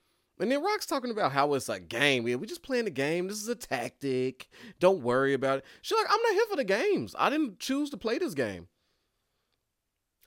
And 0.40 0.52
then 0.52 0.62
Raq's 0.62 0.86
talking 0.86 1.10
about 1.10 1.32
how 1.32 1.54
it's 1.54 1.68
a 1.68 1.80
game. 1.80 2.22
We 2.24 2.36
just 2.46 2.62
playing 2.62 2.84
the 2.84 2.90
game. 2.90 3.26
This 3.28 3.42
is 3.42 3.48
a 3.48 3.56
tactic. 3.56 4.48
Don't 4.78 5.02
worry 5.02 5.34
about 5.34 5.58
it. 5.58 5.64
She's 5.82 5.98
like, 5.98 6.06
I'm 6.08 6.22
not 6.22 6.32
here 6.32 6.46
for 6.50 6.56
the 6.56 6.64
games. 6.64 7.14
I 7.18 7.30
didn't 7.30 7.58
choose 7.58 7.90
to 7.90 7.96
play 7.96 8.18
this 8.18 8.34
game. 8.34 8.68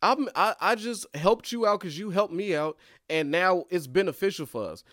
I'm, 0.02 0.28
I, 0.36 0.56
I 0.60 0.76
just 0.76 1.06
helped 1.14 1.52
you 1.52 1.66
out 1.66 1.80
because 1.80 1.98
you 1.98 2.10
helped 2.10 2.34
me 2.34 2.56
out, 2.56 2.78
and 3.10 3.32
now 3.32 3.66
it's 3.70 3.88
beneficial 3.88 4.46
for 4.46 4.70
us. 4.70 4.84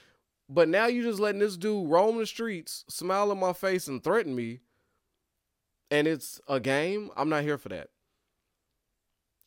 But 0.48 0.68
now 0.68 0.86
you 0.86 1.02
just 1.02 1.20
letting 1.20 1.40
this 1.40 1.56
dude 1.56 1.90
roam 1.90 2.18
the 2.18 2.26
streets, 2.26 2.84
smile 2.88 3.32
in 3.32 3.38
my 3.38 3.52
face, 3.52 3.88
and 3.88 4.02
threaten 4.02 4.34
me, 4.34 4.60
and 5.90 6.06
it's 6.06 6.40
a 6.48 6.60
game. 6.60 7.10
I'm 7.16 7.28
not 7.28 7.42
here 7.42 7.58
for 7.58 7.68
that. 7.70 7.88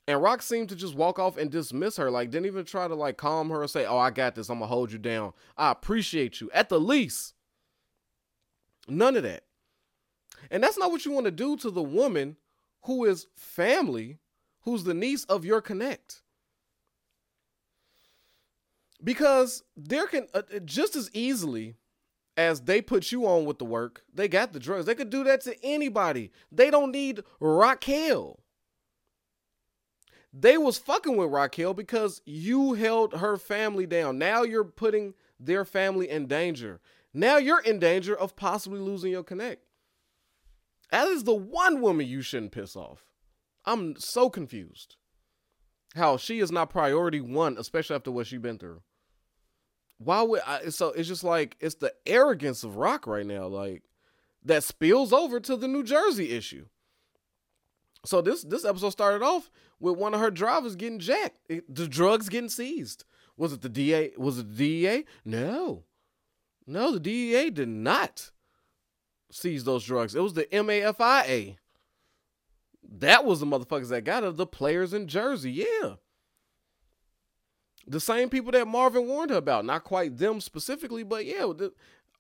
And 0.08 0.20
Raq 0.20 0.42
seemed 0.42 0.70
to 0.70 0.76
just 0.76 0.96
walk 0.96 1.20
off 1.20 1.38
and 1.38 1.52
dismiss 1.52 1.98
her, 1.98 2.10
like 2.10 2.32
didn't 2.32 2.48
even 2.48 2.66
try 2.66 2.88
to 2.88 2.96
like 2.96 3.18
calm 3.18 3.50
her 3.50 3.64
or 3.64 3.68
say, 3.68 3.86
"Oh, 3.86 3.98
I 3.98 4.10
got 4.10 4.36
this. 4.36 4.50
I'm 4.50 4.60
gonna 4.60 4.68
hold 4.68 4.92
you 4.92 4.98
down. 4.98 5.34
I 5.58 5.72
appreciate 5.72 6.42
you." 6.42 6.50
At 6.54 6.70
the 6.70 6.80
least, 6.80 7.34
none 8.88 9.16
of 9.16 9.24
that. 9.24 9.44
And 10.50 10.64
that's 10.64 10.78
not 10.78 10.92
what 10.92 11.06
you 11.06 11.12
want 11.12 11.26
to 11.26 11.32
do 11.32 11.56
to 11.58 11.70
the 11.70 11.84
woman 11.84 12.38
who 12.84 13.06
is 13.06 13.28
family 13.36 14.18
who's 14.62 14.84
the 14.84 14.94
niece 14.94 15.24
of 15.26 15.46
your 15.46 15.62
connect. 15.62 16.22
Because 19.04 19.64
there 19.76 20.08
can 20.08 20.28
uh, 20.34 20.44
just 20.64 20.96
as 20.96 21.10
easily 21.14 21.76
as 22.38 22.62
they 22.62 22.82
put 22.82 23.12
you 23.12 23.26
on 23.26 23.46
with 23.46 23.60
the 23.60 23.66
work, 23.66 24.04
they 24.14 24.28
got 24.28 24.54
the 24.54 24.60
drugs. 24.60 24.86
They 24.86 24.96
could 24.96 25.10
do 25.10 25.24
that 25.26 25.42
to 25.42 25.56
anybody. 25.64 26.32
They 26.52 26.70
don't 26.70 26.92
need 26.92 27.24
Raquel. 27.40 28.40
They 30.34 30.58
was 30.58 30.78
fucking 30.78 31.18
with 31.18 31.32
Raquel 31.32 31.74
because 31.74 32.22
you 32.26 32.74
held 32.74 33.16
her 33.16 33.36
family 33.36 33.86
down. 33.86 34.18
Now 34.18 34.44
you're 34.44 34.64
putting 34.64 35.14
their 35.40 35.66
family 35.66 36.10
in 36.10 36.28
danger. 36.28 36.80
Now 37.14 37.38
you're 37.38 37.60
in 37.60 37.80
danger 37.80 38.18
of 38.18 38.38
possibly 38.38 38.80
losing 38.80 39.12
your 39.12 39.24
connect. 39.24 39.66
That 40.92 41.08
is 41.08 41.24
the 41.24 41.36
one 41.36 41.82
woman 41.82 42.08
you 42.08 42.22
shouldn't 42.22 42.54
piss 42.54 42.76
off. 42.76 43.06
I'm 43.66 43.96
so 43.98 44.30
confused. 44.30 44.96
How 45.96 46.16
she 46.16 46.40
is 46.40 46.52
not 46.52 46.70
priority 46.70 47.20
one, 47.20 47.58
especially 47.58 47.98
after 47.98 48.12
what 48.12 48.28
she's 48.28 48.40
been 48.40 48.58
through. 48.58 48.82
Why 50.04 50.22
would 50.22 50.42
I? 50.48 50.70
So 50.70 50.90
it's 50.90 51.08
just 51.08 51.24
like 51.24 51.58
it's 51.60 51.76
the 51.76 51.94
arrogance 52.06 52.64
of 52.64 52.72
Raq 52.72 53.06
right 53.06 53.26
now, 53.26 53.48
like 53.48 53.84
that 54.44 54.64
spills 54.64 55.14
over 55.14 55.40
to 55.40 55.56
the 55.56 55.68
New 55.68 55.84
Jersey 55.84 56.32
issue. 56.32 56.66
So 58.06 58.22
this 58.22 58.44
this 58.44 58.66
episode 58.66 58.90
started 58.90 59.24
off 59.24 59.52
with 59.80 59.98
one 59.98 60.14
of 60.14 60.20
her 60.20 60.32
drivers 60.32 60.76
getting 60.76 61.00
jacked, 61.00 61.40
it, 61.50 61.74
the 61.74 61.88
drugs 61.88 62.30
getting 62.30 62.50
seized. 62.50 63.04
Was 63.38 63.54
it 63.54 63.62
the 63.62 63.70
DA? 63.70 64.12
Was 64.18 64.40
it 64.40 64.56
the 64.56 64.86
DEA? 64.86 65.06
No, 65.26 65.84
no, 66.68 66.92
the 66.92 67.00
DEA 67.00 67.50
did 67.50 67.70
not 67.70 68.32
seize 69.32 69.64
those 69.64 69.86
drugs. 69.86 70.16
It 70.16 70.22
was 70.22 70.34
the 70.34 70.46
MAFIA. 70.46 71.58
That 72.98 73.26
was 73.26 73.40
the 73.40 73.46
motherfuckers 73.46 73.90
that 73.90 74.04
got 74.04 74.24
it. 74.24 74.36
The 74.36 74.46
players 74.46 74.94
in 74.94 75.08
Jersey, 75.08 75.52
yeah. 75.52 75.96
The 77.88 78.00
same 78.00 78.30
people 78.30 78.52
that 78.52 78.68
Marvin 78.68 79.08
warned 79.08 79.32
her 79.32 79.38
about. 79.38 79.66
Not 79.66 79.84
quite 79.84 80.18
them 80.18 80.40
specifically, 80.40 81.04
but 81.04 81.26
yeah, 81.26 81.52
the, 81.56 81.74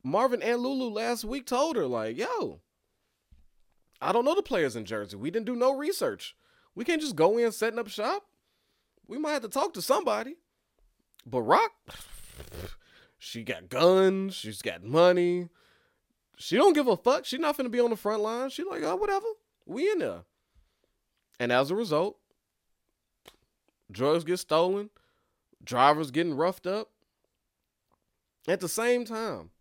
Marvin 0.04 0.42
and 0.42 0.60
Lulu 0.60 0.90
last 0.90 1.24
week 1.24 1.46
told 1.46 1.76
her, 1.76 1.86
like, 1.86 2.18
yo, 2.18 2.60
I 4.02 4.12
don't 4.12 4.26
know 4.26 4.36
the 4.36 4.42
players 4.42 4.76
in 4.76 4.86
Jersey. 4.86 5.16
We 5.16 5.30
didn't 5.30 5.46
do 5.46 5.56
no 5.56 5.76
research. 5.76 6.36
We 6.74 6.86
can't 6.86 7.02
just 7.02 7.16
go 7.16 7.38
in 7.38 7.52
setting 7.52 7.80
up 7.80 7.88
shop. 7.88 8.24
We 9.08 9.18
might 9.18 9.34
have 9.34 9.44
to 9.44 9.50
talk 9.50 9.74
to 9.74 9.82
somebody. 9.82 10.36
But 11.26 11.42
Raq, 11.42 11.70
she 13.20 13.44
got 13.44 13.70
guns. 13.70 14.36
She's 14.36 14.62
got 14.62 14.84
money. 14.84 15.50
She 16.38 16.56
don't 16.56 16.74
give 16.74 16.88
a 16.88 16.98
fuck. 16.98 17.26
She's 17.26 17.40
not 17.40 17.58
finna 17.58 17.70
be 17.70 17.80
on 17.80 17.92
the 17.92 17.96
front 17.96 18.24
line. 18.24 18.50
She 18.50 18.64
like, 18.64 18.82
oh, 18.84 18.96
whatever. 18.96 19.28
We 19.66 19.92
in 19.92 20.00
there. 20.00 20.24
And 21.40 21.52
as 21.52 21.70
a 21.70 21.76
result, 21.76 22.18
drugs 23.92 24.24
get 24.24 24.38
stolen, 24.38 24.90
drivers 25.64 26.12
getting 26.12 26.36
roughed 26.36 26.68
up. 26.68 26.90
At 28.48 28.60
the 28.60 28.70
same 28.70 29.06
time, 29.06 29.52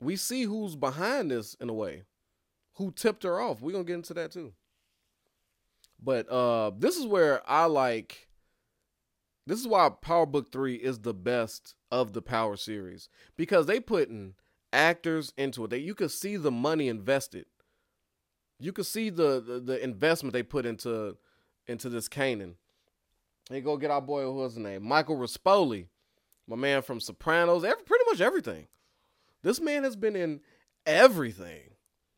we 0.00 0.16
see 0.16 0.44
who's 0.44 0.76
behind 0.76 1.30
this 1.30 1.54
in 1.54 1.68
a 1.68 1.74
way, 1.74 2.04
who 2.74 2.92
tipped 2.92 3.24
her 3.24 3.40
off. 3.40 3.60
We're 3.60 3.72
going 3.72 3.84
to 3.84 3.88
get 3.88 3.96
into 3.96 4.14
that 4.14 4.32
too. 4.32 4.52
But 6.00 6.30
uh 6.30 6.70
this 6.78 6.96
is 6.96 7.06
where 7.06 7.42
I 7.50 7.64
like 7.64 8.28
this 9.48 9.58
is 9.58 9.66
why 9.66 9.88
Power 9.88 10.26
Book 10.26 10.52
3 10.52 10.76
is 10.76 11.00
the 11.00 11.14
best 11.14 11.74
of 11.90 12.12
the 12.12 12.22
Power 12.22 12.56
series 12.56 13.08
because 13.36 13.66
they 13.66 13.80
putting 13.80 14.34
actors 14.72 15.32
into 15.36 15.64
it. 15.64 15.70
That 15.70 15.80
you 15.80 15.96
could 15.96 16.12
see 16.12 16.36
the 16.36 16.52
money 16.52 16.86
invested 16.86 17.46
you 18.58 18.72
could 18.72 18.86
see 18.86 19.10
the, 19.10 19.40
the, 19.40 19.60
the 19.60 19.82
investment 19.84 20.32
they 20.32 20.42
put 20.42 20.66
into 20.66 21.16
into 21.66 21.88
this 21.88 22.08
Kanan. 22.08 22.54
They 23.48 23.60
go 23.60 23.76
get 23.76 23.90
our 23.90 24.02
boy, 24.02 24.22
who 24.22 24.34
was 24.34 24.54
his 24.54 24.62
name? 24.62 24.84
Michael 24.84 25.16
Rispoli, 25.16 25.86
my 26.46 26.56
man 26.56 26.82
from 26.82 27.00
Sopranos, 27.00 27.64
every, 27.64 27.82
pretty 27.84 28.04
much 28.10 28.20
everything. 28.20 28.66
This 29.42 29.60
man 29.60 29.84
has 29.84 29.96
been 29.96 30.16
in 30.16 30.40
everything. 30.84 31.70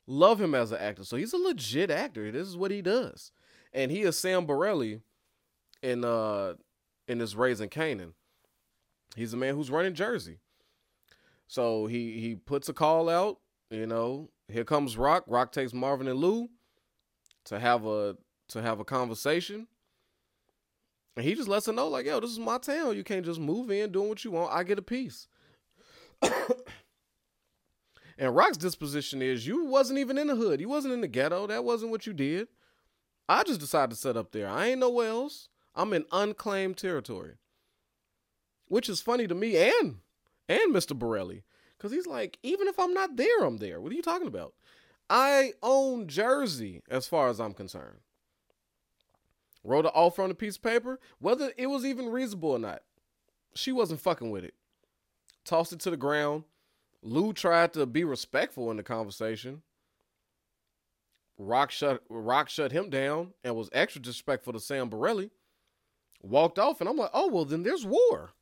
Love 0.07 0.41
him 0.41 0.55
as 0.55 0.73
an 0.73 0.79
actor. 0.79 1.05
So 1.05 1.17
he's 1.17 1.33
a 1.33 1.39
legit 1.39 1.91
actor. 1.91 2.33
This 2.33 2.49
is 2.49 2.57
what 2.57 2.71
he 2.71 2.83
does. 2.83 3.31
And 3.73 3.91
he 3.93 4.03
is 4.03 4.19
Sam 4.19 4.47
Borelli 4.47 5.01
in 5.83 6.05
uh 6.05 6.55
in 7.07 7.19
this 7.19 7.35
Raising 7.35 7.69
Kanan. 7.69 8.13
He's 9.15 9.33
a 9.33 9.37
man 9.37 9.55
who's 9.55 9.71
running 9.71 9.95
Jersey. 9.95 10.39
So 11.47 11.87
he 11.87 12.21
he 12.21 12.35
puts 12.35 12.69
a 12.69 12.73
call 12.73 13.09
out, 13.09 13.39
you 13.71 13.87
know, 13.87 14.31
here 14.49 14.65
comes 14.65 14.97
Raq. 14.97 15.29
Raq 15.29 15.53
takes 15.53 15.73
Marvin 15.73 16.09
and 16.09 16.19
Lou 16.19 16.49
to 17.45 17.61
have 17.61 17.87
a 17.87 18.17
to 18.49 18.63
have 18.63 18.81
a 18.81 18.85
conversation. 18.85 19.69
And 21.17 21.25
he 21.25 21.35
just 21.35 21.49
lets 21.49 21.67
her 21.67 21.73
know, 21.73 21.88
like, 21.88 22.07
yo, 22.07 22.21
this 22.21 22.31
is 22.31 22.38
my 22.38 22.59
town. 22.59 22.97
You 22.97 23.05
can't 23.05 23.25
just 23.25 23.40
move 23.40 23.71
in 23.71 23.93
doing 23.93 24.09
what 24.09 24.25
you 24.25 24.31
want. 24.31 24.52
I 24.52 24.62
get 24.62 24.79
a 24.79 24.83
piece. 24.83 25.26
and 26.23 26.33
Raq's 28.19 28.57
disposition 28.57 29.21
is 29.21 29.47
you 29.47 29.64
wasn't 29.64 29.99
even 29.99 30.19
in 30.19 30.29
the 30.29 30.37
hood. 30.37 30.61
You 30.61 30.69
wasn't 30.69 30.95
in 30.95 31.00
the 31.00 31.09
ghetto. 31.09 31.47
That 31.47 31.64
wasn't 31.64 31.90
what 31.90 32.07
you 32.07 32.12
did. 32.12 32.49
I 33.29 33.43
just 33.45 33.61
decided 33.61 33.90
to 33.90 33.97
set 33.97 34.17
up 34.17 34.33
there. 34.33 34.49
I 34.49 34.67
ain't 34.67 34.81
nowhere 34.81 35.09
else. 35.09 35.49
I'm 35.75 35.93
in 35.93 36.05
unclaimed 36.12 36.76
territory. 36.76 37.35
Which 38.67 38.88
is 38.88 39.00
funny 39.00 39.26
to 39.26 39.35
me 39.35 39.57
and 39.57 39.99
and 40.49 40.75
Mr. 40.75 40.99
Borelli. 40.99 41.43
Cause 41.79 41.93
he's 41.93 42.07
like, 42.07 42.38
even 42.43 42.69
if 42.69 42.79
I'm 42.79 42.93
not 42.93 43.17
there, 43.17 43.43
I'm 43.43 43.57
there. 43.57 43.81
What 43.81 43.90
are 43.90 43.95
you 43.95 44.02
talking 44.02 44.26
about? 44.26 44.52
I 45.09 45.55
own 45.62 46.09
Jersey 46.09 46.83
as 46.90 47.07
far 47.07 47.29
as 47.29 47.40
I'm 47.40 47.55
concerned. 47.55 48.00
Wrote 49.62 49.85
an 49.85 49.93
offer 49.95 50.23
on 50.23 50.31
a 50.31 50.35
piece 50.35 50.57
of 50.57 50.62
paper, 50.62 50.99
whether 51.19 51.52
it 51.57 51.67
was 51.67 51.85
even 51.85 52.09
reasonable 52.09 52.52
or 52.52 52.59
not. 52.59 52.83
She 53.55 53.73
wasn't 53.73 54.00
fucking 54.00 54.31
with 54.31 54.45
it. 54.45 54.55
Tossed 55.45 55.73
it 55.73 55.81
to 55.81 55.90
the 55.90 55.97
ground. 55.97 56.45
Lou 57.02 57.33
tried 57.33 57.73
to 57.75 57.87
be 57.87 58.05
respectful 58.05 58.71
in 58.71 58.76
the 58.76 58.83
conversation. 58.83 59.62
Raq 61.40 61.71
shut 61.71 62.07
Raq 62.09 62.49
shut 62.49 62.73
him 62.73 62.90
down 62.90 63.33
and 63.43 63.57
was 63.57 63.71
extra 63.73 64.00
disrespectful 64.02 64.52
to 64.52 64.61
Sam 64.61 64.88
Borelli. 64.90 65.31
Walked 66.23 66.59
off, 66.59 66.81
and 66.81 66.88
I'm 66.88 66.99
like, 66.99 67.11
oh 67.14 67.29
well, 67.29 67.47
then 67.47 67.62
there's 67.62 67.87
war. 67.87 68.33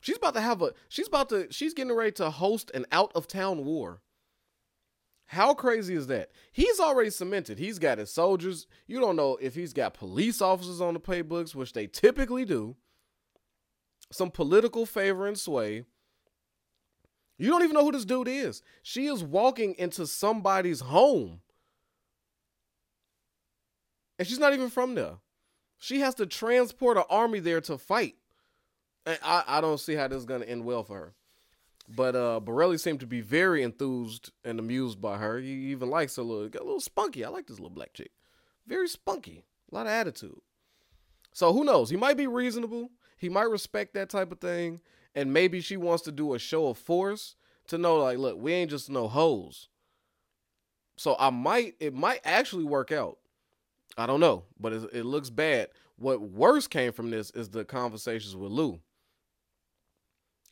She's 0.00 0.16
about 0.16 0.34
to 0.34 0.40
have 0.40 0.60
a 0.60 0.72
she's 0.88 1.06
about 1.06 1.28
to 1.28 1.46
she's 1.50 1.74
getting 1.74 1.94
ready 1.94 2.12
to 2.12 2.30
host 2.30 2.70
an 2.74 2.86
out 2.90 3.12
of 3.14 3.28
town 3.28 3.64
war. 3.64 4.00
How 5.28 5.52
crazy 5.52 5.94
is 5.94 6.06
that? 6.06 6.30
He's 6.52 6.80
already 6.80 7.10
cemented. 7.10 7.58
He's 7.58 7.78
got 7.78 7.98
his 7.98 8.10
soldiers. 8.10 8.66
You 8.86 8.98
don't 8.98 9.14
know 9.14 9.36
if 9.42 9.54
he's 9.54 9.74
got 9.74 9.92
police 9.92 10.40
officers 10.40 10.80
on 10.80 10.94
the 10.94 11.00
playbooks, 11.00 11.54
which 11.54 11.74
they 11.74 11.86
typically 11.86 12.46
do. 12.46 12.76
Some 14.10 14.30
political 14.30 14.86
favor 14.86 15.26
and 15.26 15.38
sway. 15.38 15.84
You 17.36 17.50
don't 17.50 17.62
even 17.62 17.74
know 17.74 17.84
who 17.84 17.92
this 17.92 18.06
dude 18.06 18.26
is. 18.26 18.62
She 18.82 19.06
is 19.06 19.22
walking 19.22 19.74
into 19.78 20.06
somebody's 20.06 20.80
home. 20.80 21.42
And 24.18 24.26
she's 24.26 24.38
not 24.38 24.54
even 24.54 24.70
from 24.70 24.94
there. 24.94 25.18
She 25.76 26.00
has 26.00 26.14
to 26.14 26.24
transport 26.26 26.96
an 26.96 27.04
army 27.10 27.40
there 27.40 27.60
to 27.60 27.76
fight. 27.76 28.14
I, 29.06 29.44
I 29.46 29.60
don't 29.60 29.78
see 29.78 29.94
how 29.94 30.08
this 30.08 30.20
is 30.20 30.24
going 30.24 30.40
to 30.40 30.48
end 30.48 30.64
well 30.64 30.84
for 30.84 30.96
her. 30.96 31.14
But 31.88 32.14
uh, 32.14 32.40
Borelli 32.40 32.76
seemed 32.76 33.00
to 33.00 33.06
be 33.06 33.22
very 33.22 33.62
enthused 33.62 34.30
and 34.44 34.58
amused 34.58 35.00
by 35.00 35.16
her. 35.16 35.38
He 35.38 35.70
even 35.70 35.88
likes 35.88 36.16
her 36.16 36.22
little, 36.22 36.48
got 36.48 36.62
a 36.62 36.64
little 36.64 36.80
spunky. 36.80 37.24
I 37.24 37.28
like 37.28 37.46
this 37.46 37.58
little 37.58 37.70
black 37.70 37.94
chick. 37.94 38.10
Very 38.66 38.88
spunky, 38.88 39.44
a 39.72 39.74
lot 39.74 39.86
of 39.86 39.92
attitude. 39.92 40.38
So 41.32 41.52
who 41.52 41.64
knows? 41.64 41.88
He 41.88 41.96
might 41.96 42.18
be 42.18 42.26
reasonable. 42.26 42.90
He 43.16 43.28
might 43.28 43.50
respect 43.50 43.94
that 43.94 44.10
type 44.10 44.30
of 44.30 44.40
thing, 44.40 44.80
and 45.14 45.32
maybe 45.32 45.60
she 45.60 45.76
wants 45.76 46.02
to 46.04 46.12
do 46.12 46.34
a 46.34 46.38
show 46.38 46.68
of 46.68 46.78
force 46.78 47.36
to 47.68 47.78
know, 47.78 47.96
like, 47.96 48.18
look, 48.18 48.38
we 48.38 48.52
ain't 48.52 48.70
just 48.70 48.90
no 48.90 49.08
hoes. 49.08 49.68
So 50.96 51.16
I 51.18 51.30
might, 51.30 51.74
it 51.80 51.94
might 51.94 52.20
actually 52.24 52.64
work 52.64 52.92
out. 52.92 53.18
I 53.96 54.06
don't 54.06 54.20
know, 54.20 54.44
but 54.60 54.72
it 54.72 55.04
looks 55.04 55.30
bad. 55.30 55.68
What 55.96 56.20
worse 56.20 56.66
came 56.66 56.92
from 56.92 57.10
this 57.10 57.30
is 57.30 57.48
the 57.48 57.64
conversations 57.64 58.36
with 58.36 58.52
Lou. 58.52 58.80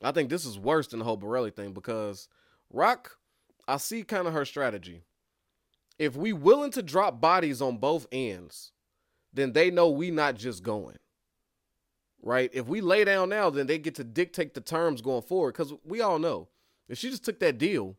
I 0.03 0.13
think 0.13 0.29
this 0.29 0.45
is 0.45 0.59
worse 0.59 0.89
than 0.89 0.99
the 0.99 1.05
whole 1.05 1.17
Borelli 1.17 1.51
thing 1.51 1.73
because 1.73 2.29
Raq, 2.75 3.09
I 3.67 3.79
see 3.79 4.03
kind 4.03 4.27
of 4.27 4.35
her 4.35 4.45
strategy. 4.45 5.03
If 5.99 6.15
we 6.17 6.33
willing 6.33 6.71
to 6.73 6.83
drop 6.83 7.21
bodies 7.21 7.63
on 7.63 7.79
both 7.79 8.07
ends, 8.13 8.73
then 9.33 9.53
they 9.53 9.71
know 9.71 9.89
we 9.89 10.11
not 10.11 10.35
just 10.35 10.63
going. 10.63 10.97
Right? 12.23 12.51
If 12.53 12.67
we 12.67 12.81
lay 12.81 13.05
down 13.05 13.29
now, 13.29 13.51
then 13.51 13.67
they 13.67 13.79
get 13.79 13.95
to 13.97 14.05
dictate 14.05 14.55
the 14.55 14.61
terms 14.61 15.01
going 15.01 15.23
forward. 15.23 15.53
Because 15.53 15.73
we 15.85 16.01
all 16.01 16.19
know 16.19 16.49
if 16.89 16.99
she 16.99 17.09
just 17.09 17.25
took 17.25 17.39
that 17.41 17.59
deal, 17.59 17.97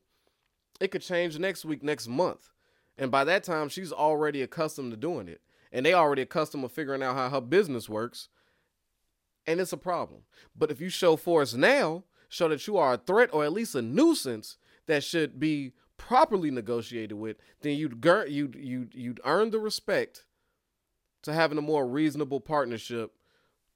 it 0.80 0.90
could 0.90 1.02
change 1.02 1.40
next 1.40 1.66
week, 1.66 1.82
next 1.82 2.08
month. 2.08 2.50
And 2.98 3.10
by 3.10 3.24
that 3.24 3.44
time, 3.44 3.70
she's 3.70 3.92
already 3.92 4.42
accustomed 4.42 4.92
to 4.92 4.98
doing 4.98 5.28
it. 5.28 5.42
And 5.72 5.86
they 5.86 5.94
already 5.94 6.22
accustomed 6.24 6.64
to 6.64 6.70
figuring 6.70 7.04
out 7.04 7.16
how 7.16 7.30
her 7.30 7.42
business 7.42 7.88
works 7.90 8.30
and 9.48 9.62
it's 9.62 9.74
a 9.74 9.78
problem. 9.78 10.22
But 10.56 10.70
if 10.70 10.82
you 10.82 10.90
show 10.90 11.16
force 11.16 11.54
now, 11.54 12.04
show 12.30 12.50
that 12.50 12.68
you 12.68 12.78
are 12.78 12.94
a 12.94 12.98
threat 12.98 13.30
or 13.32 13.46
at 13.46 13.54
least 13.54 13.74
a 13.74 13.82
nuisance 13.82 14.58
that 14.86 15.04
should 15.04 15.40
be 15.40 15.72
properly 15.96 16.52
negotiated 16.52 17.18
with, 17.18 17.38
then 17.62 17.78
you'd 17.78 18.04
you'd 18.28 18.56
you'd 18.56 18.94
you'd 18.94 19.22
earn 19.24 19.50
the 19.52 19.60
respect 19.60 20.26
to 21.24 21.34
having 21.34 21.58
a 21.58 21.62
more 21.62 21.88
reasonable 21.88 22.40
partnership 22.40 23.14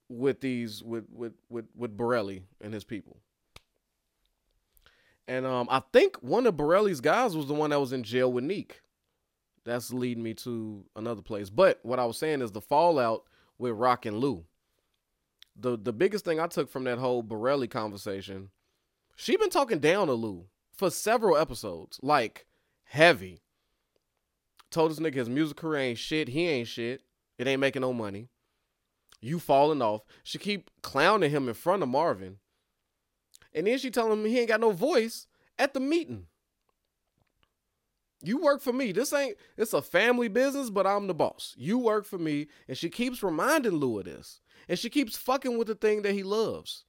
with 0.10 0.42
these 0.42 0.84
with 0.84 1.06
with 1.12 1.34
with 1.50 1.66
with 1.76 1.96
Borelli 1.96 2.44
and 2.60 2.74
his 2.74 2.84
people. 2.84 3.18
And 5.28 5.46
um, 5.46 5.68
I 5.72 5.82
think 5.94 6.18
one 6.18 6.46
of 6.46 6.58
Borelli's 6.58 7.00
guys 7.00 7.38
was 7.38 7.48
the 7.48 7.54
one 7.54 7.70
that 7.70 7.80
was 7.80 7.94
in 7.94 8.04
jail 8.04 8.32
with 8.32 8.44
Neek. 8.44 8.82
That's 9.64 9.94
leading 9.94 10.24
me 10.24 10.34
to 10.36 10.84
another 10.96 11.22
place. 11.22 11.50
But 11.50 11.80
what 11.84 12.00
I 12.00 12.06
was 12.06 12.18
saying 12.18 12.42
is 12.42 12.52
the 12.52 12.62
fallout 12.62 13.24
with 13.58 13.74
Raq 13.74 14.06
and 14.06 14.18
Lou 14.18 14.44
the 15.56 15.78
the 15.78 15.94
biggest 15.94 16.26
thing 16.26 16.40
I 16.40 16.48
took 16.48 16.70
from 16.70 16.84
that 16.86 16.98
whole 16.98 17.24
Borelli 17.24 17.68
conversation, 17.68 18.50
she 19.16 19.38
been 19.38 19.50
talking 19.50 19.80
down 19.80 20.08
to 20.08 20.14
Lou 20.14 20.46
for 20.74 20.90
several 20.90 21.38
episodes, 21.38 22.00
like 22.02 22.46
heavy. 22.84 23.42
Told 24.70 24.92
this 24.92 25.00
nigga 25.00 25.16
his 25.16 25.30
music 25.30 25.58
career 25.58 25.82
ain't 25.82 25.98
shit. 25.98 26.30
He 26.30 26.48
ain't 26.48 26.68
shit. 26.68 27.02
It 27.38 27.48
ain't 27.48 27.60
making 27.60 27.82
no 27.82 27.94
money. 27.94 28.30
You 29.20 29.40
falling 29.40 29.82
off. 29.82 30.02
She 30.24 30.38
keep 30.38 30.70
clowning 30.82 31.32
him 31.32 31.48
in 31.48 31.54
front 31.54 31.84
of 31.84 31.90
Marvin. 31.90 32.38
And 33.54 33.68
then 33.68 33.78
she 33.78 33.92
telling 33.92 34.14
him 34.14 34.26
he 34.26 34.40
ain't 34.40 34.48
got 34.48 34.62
no 34.62 34.72
voice 34.72 35.28
at 35.60 35.74
the 35.74 35.80
meeting. 35.80 36.28
You 38.24 38.38
work 38.38 38.62
for 38.62 38.72
me. 38.72 38.92
This 38.92 39.14
ain't 39.14 39.38
it's 39.58 39.74
a 39.74 39.82
family 39.82 40.28
business, 40.28 40.70
but 40.70 40.86
I'm 40.86 41.08
the 41.08 41.14
boss. 41.14 41.56
You 41.58 41.78
work 41.80 42.06
for 42.06 42.18
me. 42.18 42.48
And 42.68 42.78
she 42.78 42.90
keeps 42.90 43.24
reminding 43.24 43.74
Lou 43.74 44.00
of 44.00 44.06
this. 44.06 44.41
And 44.68 44.78
she 44.78 44.90
keeps 44.90 45.18
fucking 45.18 45.58
with 45.58 45.68
the 45.68 45.76
thing 45.76 46.02
that 46.04 46.14
he 46.14 46.24
loves. 46.24 46.86